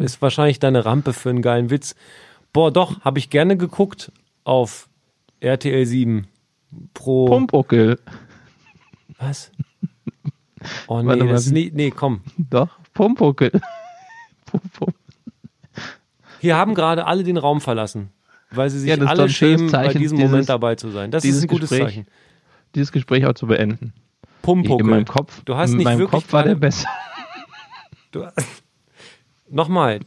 Ist 0.00 0.20
wahrscheinlich 0.20 0.58
deine 0.58 0.84
Rampe 0.84 1.12
für 1.12 1.30
einen 1.30 1.42
geilen 1.42 1.70
Witz. 1.70 1.94
Boah, 2.52 2.72
doch, 2.72 3.00
habe 3.02 3.18
ich 3.18 3.30
gerne 3.30 3.56
geguckt 3.56 4.12
auf 4.44 4.88
RTL 5.40 5.86
7 5.86 6.26
pro. 6.92 7.26
Pumpuckel. 7.26 7.98
Was? 9.20 9.50
Oh 10.88 11.00
nee, 11.00 11.08
Warte 11.08 11.26
das 11.26 11.46
ist 11.46 11.52
nie, 11.52 11.70
nee, 11.74 11.90
komm. 11.90 12.20
Doch, 12.36 12.68
Pumpuckel. 12.92 13.50
Pum, 14.44 14.60
pum. 14.74 14.92
Hier 16.40 16.56
haben 16.56 16.74
gerade 16.74 17.06
alle 17.06 17.24
den 17.24 17.38
Raum 17.38 17.62
verlassen, 17.62 18.10
weil 18.50 18.68
sie 18.68 18.78
sich 18.80 18.90
Ja, 18.90 18.96
alle 18.98 19.30
schämen, 19.30 19.70
bei 19.70 19.88
diesem 19.94 20.18
dieses- 20.18 20.30
Moment 20.30 20.48
dabei 20.50 20.74
zu 20.74 20.90
sein. 20.90 21.10
Das 21.10 21.24
ist 21.24 21.40
ein 21.40 21.48
gutes 21.48 21.70
Gespräch. 21.70 21.86
Zeichen. 21.94 22.06
Dieses 22.74 22.92
Gespräch 22.92 23.24
auch 23.24 23.32
zu 23.32 23.46
beenden. 23.46 23.94
Pumpuckel. 24.42 24.84
In 24.84 24.90
meinem 24.90 25.04
Kopf, 25.06 25.40
Du 25.46 25.56
hast 25.56 25.70
in 25.70 25.78
nicht 25.78 25.84
meinem 25.86 25.98
wirklich 26.00 26.22
Kopf 26.24 26.32
war 26.34 26.42
der 26.42 26.56
besser. 26.56 26.88
Du, 28.12 28.26
nochmal, 29.48 30.00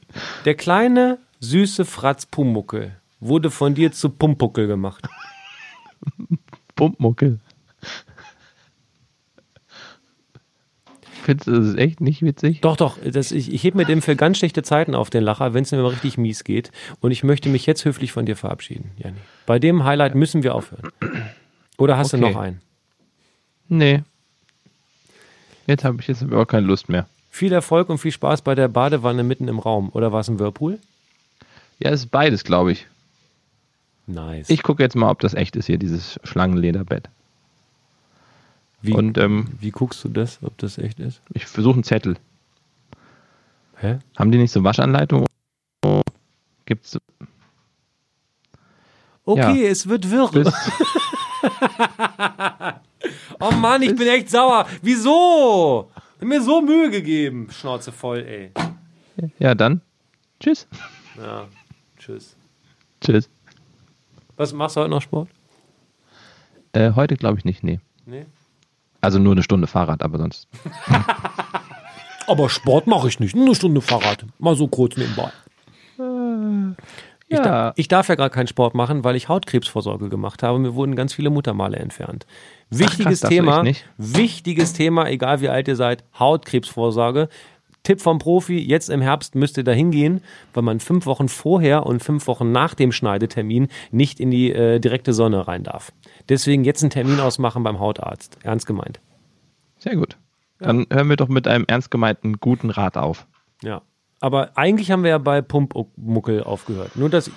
der 0.45 0.54
kleine, 0.56 1.17
süße 1.39 1.86
Fratz 1.86 2.26
Pumuckel 2.28 2.95
wurde 3.19 3.49
von 3.49 3.73
dir 3.73 3.91
zu 3.91 4.10
Pumpuckel 4.10 4.67
gemacht. 4.67 5.08
Pumpmuckel. 6.76 7.39
Findest 11.24 11.48
du 11.48 11.52
das 11.62 11.76
echt 11.76 12.02
nicht 12.02 12.22
witzig? 12.22 12.62
Doch, 12.62 12.76
doch, 12.76 12.98
das, 13.04 13.32
ich, 13.32 13.54
ich 13.54 13.64
heb 13.64 13.76
mir 13.76 13.86
dem 13.86 14.02
für 14.02 14.16
ganz 14.16 14.38
schlechte 14.38 14.62
Zeiten 14.62 14.94
auf 14.94 15.10
den 15.10 15.24
Lacher, 15.24 15.54
wenn 15.54 15.64
es 15.64 15.72
mir 15.72 15.82
mal 15.82 15.88
richtig 15.90 16.18
mies 16.18 16.44
geht. 16.44 16.72
Und 17.00 17.12
ich 17.12 17.24
möchte 17.24 17.48
mich 17.50 17.66
jetzt 17.66 17.86
höflich 17.86 18.12
von 18.12 18.26
dir 18.26 18.36
verabschieden, 18.36 18.92
Janni. 18.98 19.18
Bei 19.46 19.58
dem 19.58 19.84
Highlight 19.86 20.16
müssen 20.16 20.44
wir 20.44 20.54
aufhören. 20.54 20.90
Oder 21.78 21.98
hast 21.98 22.14
Okay. 22.14 22.22
du 22.24 22.30
noch 22.30 22.40
einen? 22.40 22.62
Nee. 23.70 24.04
Jetzt 25.66 25.86
habe 25.86 25.98
ich 26.02 26.08
jetzt 26.08 26.22
aber 26.24 26.42
auch 26.42 26.46
keine 26.48 26.68
Lust 26.68 26.90
mehr. 26.90 27.08
Viel 27.32 27.54
Erfolg 27.54 27.90
und 27.90 27.98
viel 28.00 28.12
Spaß 28.12 28.42
bei 28.42 28.54
der 28.54 28.68
Badewanne 28.68 29.24
mitten 29.24 29.48
im 29.48 29.60
Raum. 29.60 29.90
Oder 29.94 30.12
war 30.12 30.20
es 30.20 30.28
ein 30.28 30.40
Whirlpool? 30.40 30.78
Ja, 31.80 31.90
es 31.92 32.02
ist 32.02 32.12
beides, 32.12 32.44
glaube 32.44 32.74
ich. 32.74 32.86
Nice. 34.08 34.50
Ich 34.50 34.62
gucke 34.62 34.84
jetzt 34.84 34.96
mal, 34.96 35.10
ob 35.10 35.22
das 35.22 35.34
echt 35.34 35.56
ist 35.56 35.66
hier, 35.68 35.78
dieses 35.78 36.20
Schlangenlederbett. 36.24 37.10
Wie, 38.84 38.93
Und 38.93 39.17
ähm, 39.17 39.48
wie 39.60 39.72
guckst 39.72 40.04
du 40.04 40.10
das, 40.10 40.39
ob 40.43 40.58
das 40.60 40.78
echt 40.78 41.00
ist? 41.00 41.22
ich 41.34 41.46
versuche 41.46 41.76
einen 41.76 41.84
Zettel. 41.84 42.17
Hä? 43.78 44.00
Haben 44.17 44.32
die 44.32 44.38
nicht 44.38 44.52
so 44.52 44.63
Waschanleitungen? 44.63 45.26
Gibt's 46.65 46.98
Okay, 49.26 49.63
Ja. 49.65 49.69
es 49.72 49.88
wird 49.88 50.10
wirr. 50.12 50.30
Oh 53.39 53.52
Mann, 53.52 53.82
ich 53.82 53.96
bin 53.96 54.08
echt 54.08 54.30
sauer. 54.30 54.65
Wieso? 54.82 55.91
Hab 55.93 56.22
mir 56.28 56.41
so 56.41 56.62
Mühe 56.62 56.89
gegeben. 56.89 57.50
Schnauze 57.52 57.91
voll, 57.91 58.19
ey. 58.19 58.52
Ja, 59.39 59.54
dann. 59.56 59.82
Tschüss. 60.39 60.67
Ja, 61.17 61.48
tschüss. 62.00 62.36
Tschüss. 63.02 63.30
Was 64.38 64.54
machst 64.54 64.78
du 64.78 64.82
heute 64.82 64.89
noch 64.89 65.02
Sport? 65.02 65.30
Äh, 66.72 66.93
heute 66.93 67.17
glaube 67.17 67.38
ich 67.39 67.46
nicht, 67.46 67.63
nee. 67.63 67.80
Nee. 68.06 68.26
Also 69.04 69.20
nur 69.20 69.34
eine 69.34 69.44
Stunde 69.44 69.68
Fahrrad, 69.68 70.02
aber 70.02 70.18
sonst. 70.18 70.48
Aber 72.26 72.48
Sport 72.50 72.88
mache 72.88 73.10
ich 73.10 73.20
nicht. 73.20 73.36
Nur 73.36 73.48
eine 73.48 73.56
Stunde 73.56 73.82
Fahrrad. 73.82 74.26
Mal 74.39 74.56
so 74.56 74.70
kurz 74.70 74.96
nebenbei. 74.96 75.30
Ich, 77.28 77.38
da, 77.38 77.74
ich 77.76 77.89
darf 77.89 78.08
ja 78.08 78.16
gerade 78.16 78.34
keinen 78.34 78.48
Sport 78.48 78.76
machen, 78.76 79.04
weil 79.04 79.18
ich 79.18 79.28
Hautkrebsvorsorge 79.28 80.08
gemacht 80.08 80.42
habe. 80.42 80.58
Mir 80.58 80.74
wurden 80.74 80.96
ganz 80.96 81.13
viele 81.13 81.30
Muttermale 81.30 81.76
entfernt. 81.78 82.26
Wichtiges 82.70 83.20
krass, 83.20 83.20
darfst 83.20 83.24
du 83.24 83.36
Thema. 83.36 83.63
Wichtiges 83.98 84.72
Thema, 84.72 85.10
egal 85.10 85.42
wie 85.42 85.50
alt 85.50 85.68
ihr 85.68 85.76
seid. 85.76 86.06
Hautkrebsvorsorge. 86.18 87.28
Tipp 87.84 88.00
vom 88.00 88.18
Profi, 88.18 88.58
jetzt 88.60 88.89
im 88.89 89.02
Herbst 89.02 89.36
müsst 89.36 89.58
ihr 89.58 89.66
da 89.66 89.74
hingehen, 89.74 90.22
weil 90.54 90.63
man 90.63 90.80
fünf 90.80 91.06
Wochen 91.06 91.28
vorher 91.28 91.86
und 91.86 92.02
fünf 92.02 92.28
Wochen 92.28 92.54
nach 92.54 92.74
dem 92.76 92.94
Schneidetermin 92.94 93.68
nicht 93.92 94.22
in 94.22 94.32
die 94.32 94.54
äh, 94.54 94.80
direkte 94.80 95.12
Sonne 95.12 95.46
rein 95.50 95.63
darf. 95.63 95.92
Deswegen 96.30 96.64
jetzt 96.64 96.84
einen 96.84 96.90
Termin 96.90 97.20
ausmachen 97.20 97.64
beim 97.64 97.80
Hautarzt. 97.80 98.38
Ernst 98.44 98.66
gemeint. 98.66 99.00
Sehr 99.80 99.96
gut. 99.96 100.18
Dann 100.60 100.88
hören 100.92 101.10
wir 101.10 101.18
doch 101.18 101.28
mit 101.28 101.48
einem 101.48 101.66
ernst 101.68 101.92
gemeinten 101.92 102.40
guten 102.40 102.70
Rat 102.70 102.96
auf. 102.96 103.28
Ja. 103.62 103.82
Aber 104.22 104.52
eigentlich 104.56 104.92
haben 104.92 105.04
wir 105.04 105.10
ja 105.10 105.18
bei 105.18 105.42
Pumpmuckel 105.42 106.44
aufgehört. 106.44 106.96
Nur 106.96 107.10
das, 107.10 107.30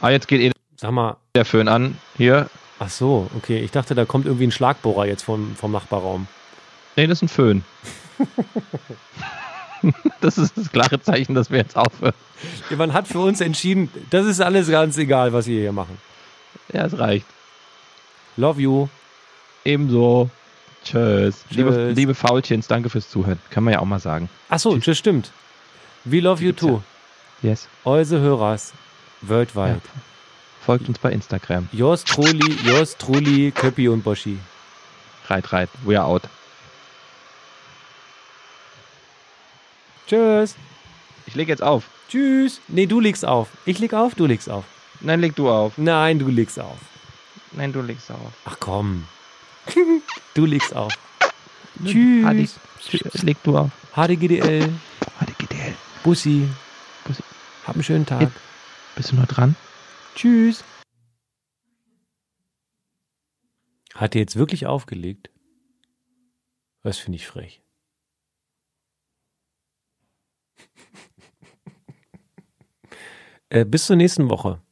Ah, 0.00 0.10
jetzt 0.10 0.28
geht 0.28 0.40
eh 0.40 0.52
sag 0.76 0.92
mal, 0.92 1.16
der 1.34 1.44
Föhn 1.44 1.68
an. 1.68 1.98
Hier. 2.16 2.48
ach 2.78 2.88
so, 2.90 3.28
okay. 3.36 3.60
Ich 3.60 3.72
dachte, 3.72 3.94
da 3.94 4.04
kommt 4.04 4.26
irgendwie 4.26 4.46
ein 4.46 4.52
Schlagbohrer 4.52 5.06
jetzt 5.06 5.22
vom, 5.22 5.56
vom 5.56 5.72
Nachbarraum. 5.72 6.28
Nee, 6.96 7.06
das 7.06 7.18
ist 7.18 7.22
ein 7.22 7.28
Föhn. 7.28 7.64
das 10.20 10.38
ist 10.38 10.56
das 10.56 10.70
klare 10.70 11.00
Zeichen, 11.00 11.34
dass 11.34 11.50
wir 11.50 11.58
jetzt 11.58 11.76
aufhören. 11.76 12.14
Ja, 12.70 12.76
man 12.76 12.92
hat 12.92 13.08
für 13.08 13.20
uns 13.20 13.40
entschieden, 13.40 13.90
das 14.10 14.26
ist 14.26 14.40
alles 14.40 14.70
ganz 14.70 14.96
egal, 14.98 15.32
was 15.32 15.46
wir 15.46 15.60
hier 15.60 15.72
machen. 15.72 15.98
Ja, 16.72 16.86
es 16.86 16.98
reicht. 16.98 17.26
Love 18.38 18.62
you. 18.62 18.88
Ebenso. 19.64 20.30
Tschüss. 20.84 21.44
Liebe, 21.50 21.70
Tschüss. 21.70 21.96
liebe 21.96 22.14
Faulchens, 22.14 22.68
danke 22.68 22.88
fürs 22.88 23.10
Zuhören. 23.10 23.40
Kann 23.50 23.64
man 23.64 23.74
ja 23.74 23.80
auch 23.80 23.84
mal 23.84 23.98
sagen. 23.98 24.30
Ach 24.48 24.60
so, 24.60 24.76
das 24.76 24.96
stimmt. 24.96 25.32
We 26.04 26.20
love 26.20 26.40
you 26.40 26.50
gibt's 26.50 26.62
ja. 26.62 26.68
too. 26.68 26.82
Yes. 27.42 27.68
Eure 27.84 28.20
Hörers 28.20 28.72
worldwide. 29.22 29.80
Folgt 30.64 30.88
uns 30.88 31.00
bei 31.00 31.10
Instagram. 31.10 31.68
Yours 31.72 32.04
truly, 32.04 32.56
yours 32.64 32.96
truly, 32.96 33.50
Köppi 33.50 33.88
und 33.88 34.04
Boschi. 34.04 34.38
Reit, 35.26 35.52
reit. 35.52 35.68
We 35.84 35.98
are 35.98 36.06
out. 36.06 36.22
Tschüss. 40.06 40.54
Ich 41.26 41.34
lege 41.34 41.50
jetzt 41.50 41.62
auf. 41.62 41.84
Tschüss. 42.08 42.60
Nee, 42.68 42.86
du 42.86 43.00
legst 43.00 43.24
auf. 43.24 43.48
Ich 43.66 43.80
leg 43.80 43.92
auf, 43.94 44.14
du 44.14 44.26
legst 44.26 44.48
auf. 44.48 44.64
Nein, 45.00 45.20
leg 45.20 45.34
du 45.34 45.50
auf. 45.50 45.76
Nein, 45.76 46.20
du 46.20 46.28
legst 46.28 46.60
auf. 46.60 46.78
Nein, 47.52 47.72
du 47.72 47.80
legst 47.80 48.10
auf. 48.10 48.32
Ach 48.44 48.56
komm. 48.60 49.06
Du 50.34 50.44
legst 50.44 50.74
auf. 50.74 50.92
Tschüss. 51.84 52.24
Hadi. 52.24 52.48
Tschüss. 52.80 53.22
Leg 53.22 53.42
du 53.42 53.56
auf. 53.56 53.70
HDGDL. 53.94 54.68
HDGDL. 55.20 55.74
Bussi. 56.02 56.48
Bussi. 57.04 57.22
Hab 57.66 57.74
einen 57.74 57.84
schönen 57.84 58.06
Tag. 58.06 58.30
Bist 58.96 59.12
du 59.12 59.16
noch 59.16 59.26
dran? 59.26 59.56
Tschüss. 60.14 60.64
Hat 63.94 64.14
er 64.14 64.20
jetzt 64.20 64.36
wirklich 64.36 64.66
aufgelegt? 64.66 65.30
Das 66.82 66.98
finde 66.98 67.16
ich 67.16 67.26
frech. 67.26 67.62
äh, 73.50 73.64
bis 73.64 73.86
zur 73.86 73.96
nächsten 73.96 74.30
Woche. 74.30 74.62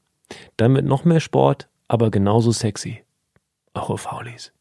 Dann 0.56 0.72
mit 0.72 0.84
noch 0.84 1.04
mehr 1.04 1.20
Sport, 1.20 1.68
aber 1.88 2.10
genauso 2.10 2.52
sexy. 2.52 3.04
Eure 3.74 3.98
Faulis. 3.98 4.52